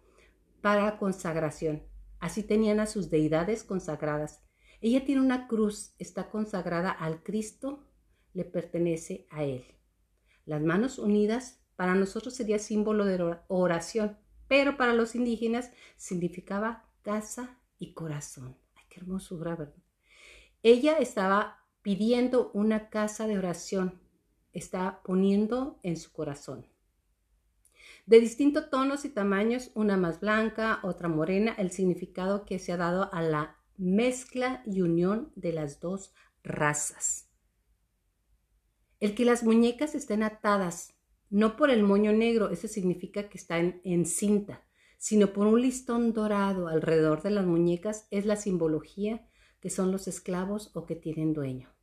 para 0.61 0.97
consagración. 0.97 1.83
Así 2.25 2.41
tenían 2.41 2.79
a 2.79 2.87
sus 2.87 3.11
deidades 3.11 3.63
consagradas. 3.63 4.41
Ella 4.81 5.05
tiene 5.05 5.21
una 5.21 5.47
cruz, 5.47 5.93
está 5.99 6.31
consagrada 6.31 6.89
al 6.89 7.21
Cristo, 7.21 7.85
le 8.33 8.45
pertenece 8.45 9.27
a 9.29 9.43
Él. 9.43 9.63
Las 10.43 10.63
manos 10.63 10.97
unidas 10.97 11.63
para 11.75 11.93
nosotros 11.93 12.33
sería 12.33 12.57
símbolo 12.57 13.05
de 13.05 13.37
oración, 13.47 14.17
pero 14.47 14.75
para 14.75 14.95
los 14.95 15.13
indígenas 15.13 15.71
significaba 15.97 16.89
casa 17.03 17.59
y 17.77 17.93
corazón. 17.93 18.57
Ay, 18.73 18.85
qué 18.89 19.01
hermosura, 19.01 19.55
¿verdad? 19.55 19.83
Ella 20.63 20.97
estaba 20.97 21.63
pidiendo 21.83 22.49
una 22.55 22.89
casa 22.89 23.27
de 23.27 23.37
oración, 23.37 24.01
está 24.51 25.03
poniendo 25.03 25.79
en 25.83 25.95
su 25.95 26.11
corazón. 26.11 26.65
De 28.05 28.19
distintos 28.19 28.69
tonos 28.69 29.03
y 29.03 29.09
tamaños, 29.09 29.71
una 29.73 29.97
más 29.97 30.19
blanca, 30.19 30.79
otra 30.83 31.07
morena, 31.07 31.55
el 31.57 31.71
significado 31.71 32.45
que 32.45 32.59
se 32.59 32.71
ha 32.71 32.77
dado 32.77 33.11
a 33.11 33.23
la 33.23 33.57
mezcla 33.77 34.61
y 34.65 34.81
unión 34.81 35.31
de 35.35 35.53
las 35.53 35.79
dos 35.79 36.13
razas. 36.43 37.31
El 38.99 39.15
que 39.15 39.25
las 39.25 39.43
muñecas 39.43 39.95
estén 39.95 40.21
atadas 40.21 40.93
no 41.31 41.55
por 41.55 41.71
el 41.71 41.83
moño 41.83 42.13
negro, 42.13 42.51
eso 42.51 42.67
significa 42.67 43.27
que 43.27 43.37
está 43.37 43.57
en, 43.57 44.05
cinta, 44.05 44.63
sino 44.97 45.33
por 45.33 45.47
un 45.47 45.61
listón 45.61 46.13
dorado 46.13 46.67
alrededor 46.67 47.23
de 47.23 47.31
las 47.31 47.45
muñecas, 47.45 48.07
es 48.11 48.25
la 48.25 48.35
simbología 48.35 49.27
que 49.59 49.71
son 49.71 49.91
los 49.91 50.07
esclavos 50.07 50.69
o 50.75 50.85
que 50.85 50.95
tienen 50.95 51.33
dueño. 51.33 51.73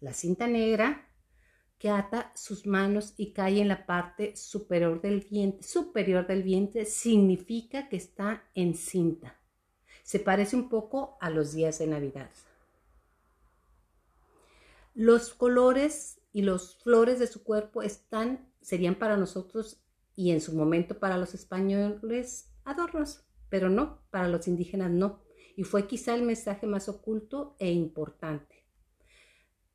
La 0.00 0.12
cinta 0.12 0.48
negra 0.48 1.08
que 1.82 1.90
ata 1.90 2.30
sus 2.36 2.64
manos 2.64 3.12
y 3.16 3.32
cae 3.32 3.60
en 3.60 3.66
la 3.66 3.86
parte 3.86 4.36
superior 4.36 5.00
del 5.02 5.18
vientre, 5.18 5.64
superior 5.64 6.28
del 6.28 6.44
vientre 6.44 6.84
significa 6.84 7.88
que 7.88 7.96
está 7.96 8.44
en 8.54 8.76
cinta. 8.76 9.36
Se 10.04 10.20
parece 10.20 10.54
un 10.54 10.68
poco 10.68 11.18
a 11.20 11.28
los 11.28 11.52
días 11.52 11.80
de 11.80 11.88
Navidad. 11.88 12.30
Los 14.94 15.34
colores 15.34 16.20
y 16.32 16.42
los 16.42 16.76
flores 16.76 17.18
de 17.18 17.26
su 17.26 17.42
cuerpo 17.42 17.82
están 17.82 18.48
serían 18.60 18.94
para 18.94 19.16
nosotros 19.16 19.82
y 20.14 20.30
en 20.30 20.40
su 20.40 20.54
momento 20.54 21.00
para 21.00 21.18
los 21.18 21.34
españoles 21.34 22.48
adornos, 22.62 23.24
pero 23.48 23.68
no, 23.68 24.04
para 24.12 24.28
los 24.28 24.46
indígenas 24.46 24.92
no. 24.92 25.18
Y 25.56 25.64
fue 25.64 25.88
quizá 25.88 26.14
el 26.14 26.22
mensaje 26.22 26.68
más 26.68 26.88
oculto 26.88 27.56
e 27.58 27.72
importante. 27.72 28.61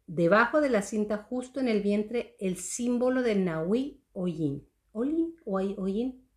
Debajo 0.07 0.61
de 0.61 0.69
la 0.69 0.83
cinta, 0.83 1.17
justo 1.17 1.59
en 1.59 1.67
el 1.67 1.81
vientre, 1.81 2.37
el 2.39 2.55
símbolo 2.55 3.21
de 3.21 3.35
Nahui 3.35 4.01
Oyin. 4.13 4.65
Olin 4.93 5.35
o. 5.43 5.59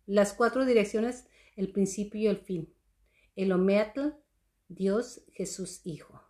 Las 0.05 0.33
cuatro 0.33 0.65
direcciones, 0.65 1.27
el 1.55 1.71
principio 1.71 2.19
y 2.19 2.27
el 2.27 2.37
fin. 2.37 2.73
El 3.35 3.53
Omeatl, 3.53 4.09
Dios, 4.67 5.23
Jesús, 5.31 5.79
Hijo. 5.85 6.21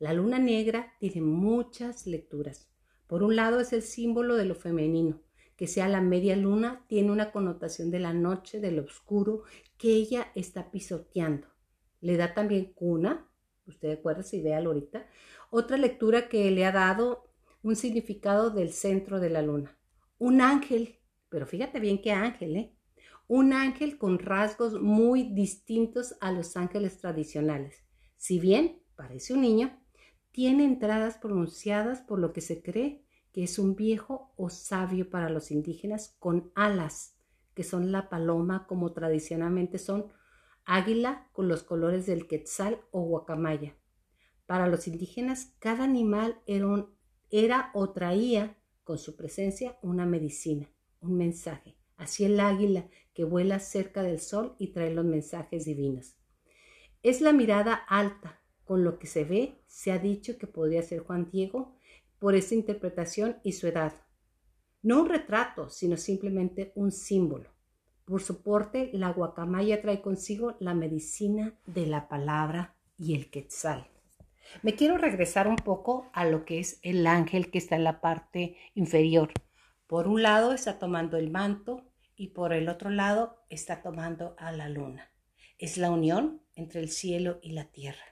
La 0.00 0.12
luna 0.12 0.40
negra 0.40 0.94
tiene 0.98 1.20
muchas 1.20 2.08
lecturas. 2.08 2.68
Por 3.06 3.22
un 3.22 3.36
lado 3.36 3.60
es 3.60 3.72
el 3.72 3.82
símbolo 3.82 4.34
de 4.34 4.44
lo 4.44 4.56
femenino, 4.56 5.22
que 5.56 5.68
sea 5.68 5.88
la 5.88 6.00
media 6.00 6.34
luna, 6.34 6.84
tiene 6.88 7.12
una 7.12 7.30
connotación 7.30 7.92
de 7.92 8.00
la 8.00 8.12
noche, 8.12 8.58
del 8.58 8.80
oscuro, 8.80 9.44
que 9.78 9.94
ella 9.94 10.32
está 10.34 10.72
pisoteando. 10.72 11.46
Le 12.00 12.16
da 12.16 12.34
también 12.34 12.72
cuna, 12.72 13.30
usted 13.66 13.92
acuérdese 13.92 14.38
y 14.38 14.42
véalo 14.42 14.70
ahorita. 14.70 15.06
Otra 15.54 15.76
lectura 15.76 16.30
que 16.30 16.50
le 16.50 16.64
ha 16.64 16.72
dado 16.72 17.28
un 17.62 17.76
significado 17.76 18.48
del 18.48 18.72
centro 18.72 19.20
de 19.20 19.28
la 19.28 19.42
luna. 19.42 19.78
Un 20.16 20.40
ángel, 20.40 20.96
pero 21.28 21.46
fíjate 21.46 21.78
bien 21.78 22.00
qué 22.00 22.12
ángel, 22.12 22.56
¿eh? 22.56 22.74
Un 23.28 23.52
ángel 23.52 23.98
con 23.98 24.18
rasgos 24.18 24.80
muy 24.80 25.24
distintos 25.34 26.14
a 26.22 26.32
los 26.32 26.56
ángeles 26.56 26.96
tradicionales. 26.96 27.84
Si 28.16 28.40
bien 28.40 28.80
parece 28.96 29.34
un 29.34 29.42
niño, 29.42 29.78
tiene 30.30 30.64
entradas 30.64 31.18
pronunciadas 31.18 32.00
por 32.00 32.18
lo 32.18 32.32
que 32.32 32.40
se 32.40 32.62
cree 32.62 33.04
que 33.30 33.42
es 33.42 33.58
un 33.58 33.76
viejo 33.76 34.32
o 34.38 34.48
sabio 34.48 35.10
para 35.10 35.28
los 35.28 35.50
indígenas 35.50 36.16
con 36.18 36.50
alas, 36.54 37.18
que 37.52 37.62
son 37.62 37.92
la 37.92 38.08
paloma 38.08 38.66
como 38.66 38.94
tradicionalmente 38.94 39.76
son 39.76 40.10
águila 40.64 41.28
con 41.34 41.46
los 41.46 41.62
colores 41.62 42.06
del 42.06 42.26
quetzal 42.26 42.80
o 42.90 43.02
guacamaya. 43.02 43.76
Para 44.52 44.66
los 44.66 44.86
indígenas, 44.86 45.54
cada 45.60 45.84
animal 45.84 46.38
era, 46.46 46.86
era 47.30 47.70
o 47.72 47.88
traía 47.88 48.58
con 48.84 48.98
su 48.98 49.16
presencia 49.16 49.78
una 49.80 50.04
medicina, 50.04 50.68
un 51.00 51.16
mensaje. 51.16 51.74
Así 51.96 52.26
el 52.26 52.38
águila 52.38 52.86
que 53.14 53.24
vuela 53.24 53.60
cerca 53.60 54.02
del 54.02 54.20
sol 54.20 54.54
y 54.58 54.74
trae 54.74 54.92
los 54.92 55.06
mensajes 55.06 55.64
divinos. 55.64 56.16
Es 57.02 57.22
la 57.22 57.32
mirada 57.32 57.72
alta, 57.72 58.42
con 58.64 58.84
lo 58.84 58.98
que 58.98 59.06
se 59.06 59.24
ve, 59.24 59.54
se 59.68 59.90
ha 59.90 59.98
dicho 59.98 60.36
que 60.36 60.46
podría 60.46 60.82
ser 60.82 60.98
Juan 60.98 61.30
Diego 61.30 61.74
por 62.18 62.34
esa 62.34 62.54
interpretación 62.54 63.38
y 63.42 63.52
su 63.52 63.68
edad. 63.68 63.94
No 64.82 65.00
un 65.00 65.08
retrato, 65.08 65.70
sino 65.70 65.96
simplemente 65.96 66.72
un 66.74 66.92
símbolo. 66.92 67.48
Por 68.04 68.20
su 68.20 68.42
porte, 68.42 68.90
la 68.92 69.14
guacamaya 69.14 69.80
trae 69.80 70.02
consigo 70.02 70.56
la 70.60 70.74
medicina 70.74 71.58
de 71.64 71.86
la 71.86 72.06
palabra 72.06 72.76
y 72.98 73.14
el 73.14 73.30
quetzal. 73.30 73.88
Me 74.60 74.74
quiero 74.74 74.98
regresar 74.98 75.48
un 75.48 75.56
poco 75.56 76.10
a 76.12 76.24
lo 76.24 76.44
que 76.44 76.60
es 76.60 76.78
el 76.82 77.06
ángel 77.06 77.50
que 77.50 77.58
está 77.58 77.76
en 77.76 77.84
la 77.84 78.00
parte 78.00 78.56
inferior. 78.74 79.32
Por 79.86 80.06
un 80.08 80.22
lado 80.22 80.52
está 80.52 80.78
tomando 80.78 81.16
el 81.16 81.30
manto 81.30 81.90
y 82.16 82.28
por 82.28 82.52
el 82.52 82.68
otro 82.68 82.90
lado 82.90 83.42
está 83.48 83.82
tomando 83.82 84.36
a 84.38 84.52
la 84.52 84.68
luna. 84.68 85.10
Es 85.58 85.78
la 85.78 85.90
unión 85.90 86.42
entre 86.54 86.80
el 86.80 86.90
cielo 86.90 87.38
y 87.42 87.52
la 87.52 87.64
tierra. 87.64 88.04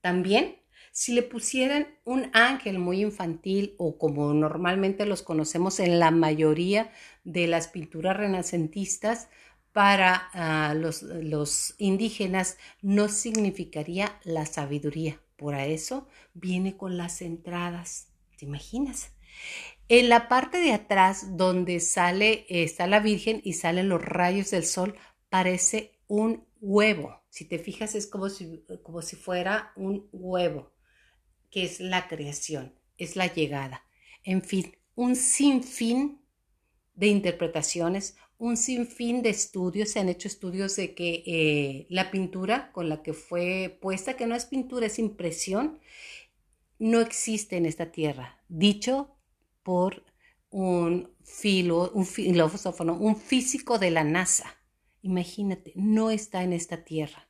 También, 0.00 0.56
si 0.92 1.12
le 1.12 1.22
pusieran 1.22 1.86
un 2.04 2.30
ángel 2.32 2.78
muy 2.78 3.02
infantil 3.02 3.74
o 3.78 3.98
como 3.98 4.32
normalmente 4.32 5.06
los 5.06 5.22
conocemos 5.22 5.78
en 5.78 5.98
la 5.98 6.10
mayoría 6.10 6.90
de 7.24 7.46
las 7.46 7.68
pinturas 7.68 8.16
renacentistas, 8.16 9.28
para 9.72 10.30
ah, 10.32 10.74
los, 10.74 11.02
los 11.02 11.74
indígenas 11.78 12.58
no 12.82 13.08
significaría 13.08 14.18
la 14.24 14.46
sabiduría. 14.46 15.20
Por 15.36 15.54
eso 15.54 16.08
viene 16.34 16.76
con 16.76 16.96
las 16.96 17.22
entradas. 17.22 18.08
¿Te 18.36 18.44
imaginas? 18.44 19.12
En 19.88 20.08
la 20.08 20.28
parte 20.28 20.58
de 20.58 20.72
atrás, 20.72 21.36
donde 21.36 21.80
sale, 21.80 22.46
está 22.48 22.86
la 22.86 23.00
Virgen 23.00 23.40
y 23.44 23.54
salen 23.54 23.88
los 23.88 24.02
rayos 24.02 24.50
del 24.50 24.64
sol, 24.64 24.96
parece 25.28 25.98
un 26.06 26.46
huevo. 26.60 27.22
Si 27.28 27.44
te 27.44 27.58
fijas, 27.58 27.94
es 27.94 28.06
como 28.06 28.28
si, 28.28 28.64
como 28.82 29.02
si 29.02 29.16
fuera 29.16 29.72
un 29.76 30.08
huevo, 30.12 30.72
que 31.50 31.64
es 31.64 31.80
la 31.80 32.06
creación, 32.06 32.74
es 32.98 33.16
la 33.16 33.32
llegada. 33.32 33.84
En 34.22 34.42
fin, 34.42 34.76
un 34.94 35.16
sinfín 35.16 36.20
de 36.94 37.06
interpretaciones, 37.06 38.16
un 38.40 38.56
sinfín 38.56 39.22
de 39.22 39.30
estudios. 39.30 39.90
Se 39.90 40.00
han 40.00 40.08
hecho 40.08 40.26
estudios 40.26 40.74
de 40.74 40.94
que 40.94 41.22
eh, 41.26 41.86
la 41.90 42.10
pintura 42.10 42.72
con 42.72 42.88
la 42.88 43.02
que 43.02 43.12
fue 43.12 43.78
puesta, 43.80 44.16
que 44.16 44.26
no 44.26 44.34
es 44.34 44.46
pintura, 44.46 44.86
es 44.86 44.98
impresión, 44.98 45.78
no 46.78 47.00
existe 47.00 47.58
en 47.58 47.66
esta 47.66 47.92
tierra. 47.92 48.42
Dicho 48.48 49.14
por 49.62 50.04
un, 50.48 51.10
filo, 51.22 51.92
un 51.92 52.06
filósofo, 52.06 52.82
un 52.82 53.16
físico 53.16 53.78
de 53.78 53.90
la 53.90 54.04
NASA. 54.04 54.56
Imagínate, 55.02 55.72
no 55.76 56.10
está 56.10 56.42
en 56.42 56.54
esta 56.54 56.82
tierra. 56.82 57.28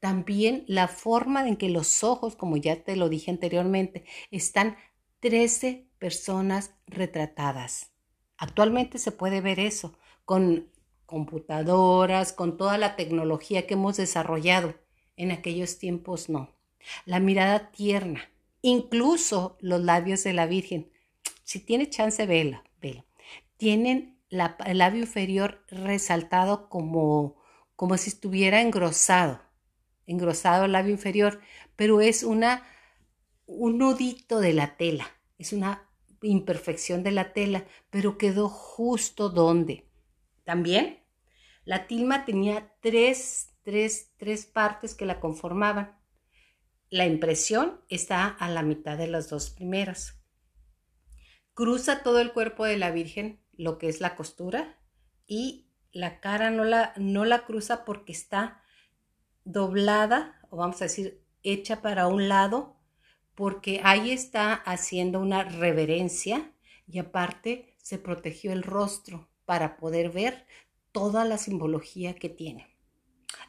También 0.00 0.64
la 0.66 0.88
forma 0.88 1.48
en 1.48 1.56
que 1.56 1.70
los 1.70 2.02
ojos, 2.02 2.34
como 2.34 2.56
ya 2.56 2.82
te 2.82 2.96
lo 2.96 3.08
dije 3.08 3.30
anteriormente, 3.30 4.04
están 4.32 4.76
13 5.20 5.88
personas 6.00 6.72
retratadas. 6.86 7.92
Actualmente 8.36 8.98
se 8.98 9.12
puede 9.12 9.40
ver 9.40 9.60
eso 9.60 9.96
con 10.28 10.68
computadoras, 11.06 12.34
con 12.34 12.58
toda 12.58 12.76
la 12.76 12.96
tecnología 12.96 13.66
que 13.66 13.72
hemos 13.72 13.96
desarrollado. 13.96 14.74
En 15.16 15.30
aquellos 15.30 15.78
tiempos 15.78 16.28
no. 16.28 16.54
La 17.06 17.18
mirada 17.18 17.70
tierna, 17.70 18.30
incluso 18.60 19.56
los 19.62 19.80
labios 19.80 20.22
de 20.24 20.34
la 20.34 20.44
Virgen. 20.44 20.92
Si 21.44 21.60
tiene 21.60 21.88
chance, 21.88 22.26
vela, 22.26 22.62
vela. 22.78 23.06
Tienen 23.56 24.20
el 24.28 24.76
labio 24.76 25.00
inferior 25.00 25.64
resaltado 25.68 26.68
como, 26.68 27.36
como 27.74 27.96
si 27.96 28.10
estuviera 28.10 28.60
engrosado, 28.60 29.40
engrosado 30.06 30.66
el 30.66 30.72
labio 30.72 30.92
inferior, 30.92 31.40
pero 31.74 32.02
es 32.02 32.22
una, 32.22 32.66
un 33.46 33.78
nudito 33.78 34.40
de 34.40 34.52
la 34.52 34.76
tela, 34.76 35.08
es 35.38 35.54
una 35.54 35.88
imperfección 36.20 37.02
de 37.02 37.12
la 37.12 37.32
tela, 37.32 37.64
pero 37.88 38.18
quedó 38.18 38.50
justo 38.50 39.30
donde. 39.30 39.87
También 40.48 41.04
la 41.66 41.86
tilma 41.86 42.24
tenía 42.24 42.72
tres, 42.80 43.50
tres, 43.64 44.14
tres 44.16 44.46
partes 44.46 44.94
que 44.94 45.04
la 45.04 45.20
conformaban. 45.20 46.00
La 46.88 47.04
impresión 47.04 47.82
está 47.90 48.28
a 48.28 48.48
la 48.48 48.62
mitad 48.62 48.96
de 48.96 49.08
las 49.08 49.28
dos 49.28 49.50
primeras. 49.50 50.22
Cruza 51.52 52.02
todo 52.02 52.20
el 52.20 52.32
cuerpo 52.32 52.64
de 52.64 52.78
la 52.78 52.90
Virgen 52.90 53.42
lo 53.58 53.76
que 53.76 53.90
es 53.90 54.00
la 54.00 54.16
costura 54.16 54.80
y 55.26 55.68
la 55.92 56.18
cara 56.18 56.48
no 56.48 56.64
la, 56.64 56.94
no 56.96 57.26
la 57.26 57.44
cruza 57.44 57.84
porque 57.84 58.12
está 58.12 58.62
doblada 59.44 60.40
o 60.48 60.56
vamos 60.56 60.80
a 60.80 60.86
decir 60.86 61.22
hecha 61.42 61.82
para 61.82 62.06
un 62.06 62.30
lado 62.30 62.80
porque 63.34 63.82
ahí 63.84 64.12
está 64.12 64.54
haciendo 64.54 65.20
una 65.20 65.44
reverencia 65.44 66.54
y 66.86 67.00
aparte 67.00 67.76
se 67.82 67.98
protegió 67.98 68.50
el 68.50 68.62
rostro 68.62 69.27
para 69.48 69.78
poder 69.78 70.10
ver 70.10 70.44
toda 70.92 71.24
la 71.24 71.38
simbología 71.38 72.14
que 72.14 72.28
tiene. 72.28 72.76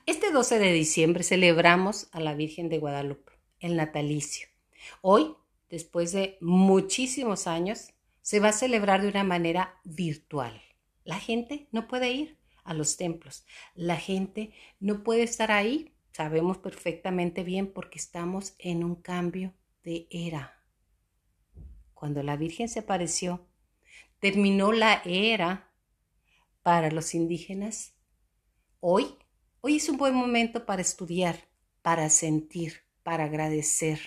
Este 0.05 0.31
12 0.31 0.57
de 0.57 0.71
diciembre 0.71 1.25
celebramos 1.25 2.07
a 2.13 2.21
la 2.21 2.35
Virgen 2.35 2.69
de 2.69 2.77
Guadalupe, 2.77 3.33
el 3.59 3.75
natalicio. 3.75 4.47
Hoy, 5.01 5.35
después 5.69 6.13
de 6.13 6.37
muchísimos 6.39 7.47
años, 7.47 7.89
se 8.21 8.39
va 8.39 8.47
a 8.47 8.53
celebrar 8.53 9.01
de 9.01 9.09
una 9.09 9.25
manera 9.25 9.77
virtual. 9.83 10.61
La 11.03 11.19
gente 11.19 11.67
no 11.73 11.89
puede 11.89 12.13
ir 12.13 12.37
a 12.63 12.73
los 12.73 12.95
templos. 12.95 13.45
La 13.75 13.97
gente 13.97 14.53
no 14.79 15.03
puede 15.03 15.23
estar 15.23 15.51
ahí. 15.51 15.93
Sabemos 16.13 16.59
perfectamente 16.59 17.43
bien 17.43 17.73
porque 17.73 17.99
estamos 17.99 18.53
en 18.57 18.85
un 18.85 18.95
cambio 18.95 19.53
de 19.83 20.07
era. 20.11 20.63
Cuando 21.93 22.23
la 22.23 22.37
Virgen 22.37 22.69
se 22.69 22.79
apareció, 22.79 23.45
terminó 24.21 24.71
la 24.71 25.01
era 25.03 25.68
para 26.69 26.91
los 26.91 27.15
indígenas. 27.15 27.95
Hoy, 28.79 29.07
hoy 29.61 29.77
es 29.77 29.89
un 29.89 29.97
buen 29.97 30.13
momento 30.13 30.67
para 30.67 30.83
estudiar, 30.83 31.49
para 31.81 32.11
sentir, 32.11 32.83
para 33.01 33.23
agradecer 33.23 33.99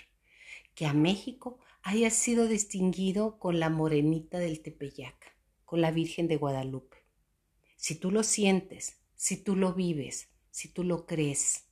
que 0.76 0.86
a 0.86 0.92
México 0.92 1.58
haya 1.82 2.08
sido 2.10 2.46
distinguido 2.46 3.40
con 3.40 3.58
la 3.58 3.68
morenita 3.68 4.38
del 4.38 4.62
Tepeyac, 4.62 5.36
con 5.64 5.80
la 5.80 5.90
Virgen 5.90 6.28
de 6.28 6.36
Guadalupe. 6.36 6.98
Si 7.74 7.96
tú 7.96 8.12
lo 8.12 8.22
sientes, 8.22 9.00
si 9.16 9.38
tú 9.38 9.56
lo 9.56 9.74
vives, 9.74 10.28
si 10.52 10.68
tú 10.68 10.84
lo 10.84 11.04
crees, 11.04 11.64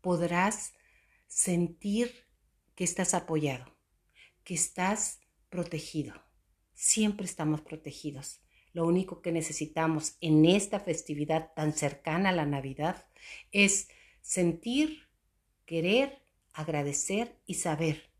podrás 0.00 0.74
sentir 1.26 2.14
que 2.76 2.84
estás 2.84 3.12
apoyado, 3.12 3.74
que 4.44 4.54
estás 4.54 5.18
protegido. 5.50 6.14
Siempre 6.74 7.26
estamos 7.26 7.60
protegidos. 7.62 8.40
Lo 8.72 8.86
único 8.86 9.22
que 9.22 9.32
necesitamos 9.32 10.16
en 10.20 10.44
esta 10.44 10.80
festividad 10.80 11.52
tan 11.54 11.72
cercana 11.72 12.30
a 12.30 12.32
la 12.32 12.46
Navidad 12.46 13.06
es 13.52 13.88
sentir, 14.20 15.08
querer, 15.64 16.22
agradecer 16.52 17.36
y 17.46 17.54
saber 17.54 18.10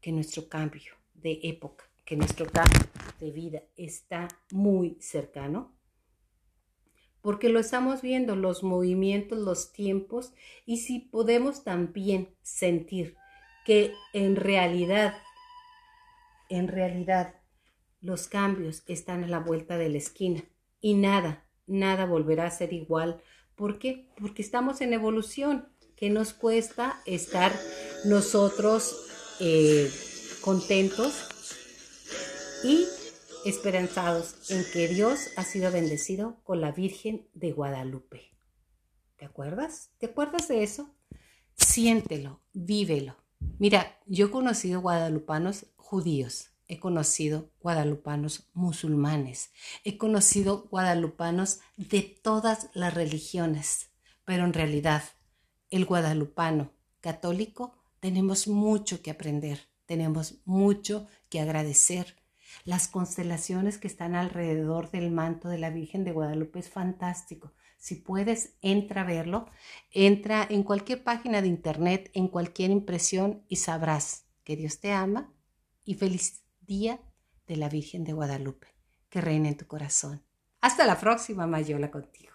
que 0.00 0.12
nuestro 0.12 0.48
cambio 0.48 0.94
de 1.14 1.40
época, 1.42 1.84
que 2.04 2.16
nuestro 2.16 2.46
cambio 2.46 2.80
de 3.18 3.30
vida 3.30 3.62
está 3.76 4.28
muy 4.50 4.96
cercano, 5.00 5.76
porque 7.20 7.50
lo 7.50 7.60
estamos 7.60 8.00
viendo, 8.00 8.34
los 8.34 8.62
movimientos, 8.62 9.38
los 9.38 9.72
tiempos, 9.72 10.32
y 10.64 10.78
si 10.78 11.00
podemos 11.00 11.64
también 11.64 12.34
sentir 12.42 13.16
que 13.66 13.92
en 14.12 14.36
realidad, 14.36 15.14
en 16.48 16.68
realidad, 16.68 17.39
los 18.00 18.28
cambios 18.28 18.82
están 18.86 19.24
a 19.24 19.28
la 19.28 19.38
vuelta 19.38 19.76
de 19.76 19.88
la 19.88 19.98
esquina 19.98 20.42
y 20.80 20.94
nada, 20.94 21.46
nada 21.66 22.06
volverá 22.06 22.46
a 22.46 22.50
ser 22.50 22.72
igual. 22.72 23.20
¿Por 23.54 23.78
qué? 23.78 24.08
Porque 24.18 24.42
estamos 24.42 24.80
en 24.80 24.92
evolución. 24.92 25.68
que 25.96 26.08
nos 26.08 26.32
cuesta 26.32 26.98
estar 27.04 27.52
nosotros 28.06 29.06
eh, 29.38 29.92
contentos 30.40 31.12
y 32.64 32.86
esperanzados 33.44 34.50
en 34.50 34.64
que 34.72 34.88
Dios 34.88 35.28
ha 35.36 35.44
sido 35.44 35.70
bendecido 35.70 36.40
con 36.42 36.62
la 36.62 36.72
Virgen 36.72 37.28
de 37.34 37.52
Guadalupe. 37.52 38.30
¿Te 39.18 39.26
acuerdas? 39.26 39.90
¿Te 39.98 40.06
acuerdas 40.06 40.48
de 40.48 40.62
eso? 40.62 40.94
Siéntelo, 41.54 42.40
vívelo. 42.54 43.16
Mira, 43.58 43.98
yo 44.06 44.28
he 44.28 44.30
conocido 44.30 44.80
guadalupanos 44.80 45.66
judíos 45.76 46.50
he 46.70 46.78
conocido 46.78 47.50
guadalupanos 47.60 48.48
musulmanes, 48.54 49.50
he 49.82 49.98
conocido 49.98 50.68
guadalupanos 50.70 51.58
de 51.76 52.02
todas 52.02 52.70
las 52.74 52.94
religiones, 52.94 53.90
pero 54.24 54.44
en 54.44 54.52
realidad 54.52 55.02
el 55.70 55.84
guadalupano 55.84 56.70
católico 57.00 57.76
tenemos 57.98 58.46
mucho 58.46 59.02
que 59.02 59.10
aprender, 59.10 59.68
tenemos 59.84 60.42
mucho 60.44 61.08
que 61.28 61.40
agradecer. 61.40 62.16
Las 62.64 62.86
constelaciones 62.86 63.76
que 63.78 63.88
están 63.88 64.14
alrededor 64.14 64.92
del 64.92 65.10
manto 65.10 65.48
de 65.48 65.58
la 65.58 65.70
Virgen 65.70 66.04
de 66.04 66.12
Guadalupe 66.12 66.60
es 66.60 66.70
fantástico. 66.70 67.52
Si 67.78 67.96
puedes, 67.96 68.54
entra 68.60 69.02
a 69.02 69.04
verlo. 69.04 69.46
Entra 69.90 70.46
en 70.48 70.62
cualquier 70.62 71.02
página 71.02 71.42
de 71.42 71.48
internet, 71.48 72.10
en 72.14 72.28
cualquier 72.28 72.70
impresión 72.70 73.42
y 73.48 73.56
sabrás 73.56 74.26
que 74.44 74.56
Dios 74.56 74.78
te 74.78 74.92
ama 74.92 75.32
y 75.84 75.94
feliz 75.94 76.44
día 76.70 77.00
de 77.48 77.56
la 77.56 77.68
Virgen 77.68 78.04
de 78.04 78.12
Guadalupe, 78.12 78.68
que 79.08 79.20
reina 79.20 79.48
en 79.48 79.56
tu 79.56 79.66
corazón. 79.66 80.22
Hasta 80.60 80.86
la 80.86 81.00
próxima, 81.00 81.48
Mayola, 81.48 81.90
contigo. 81.90 82.29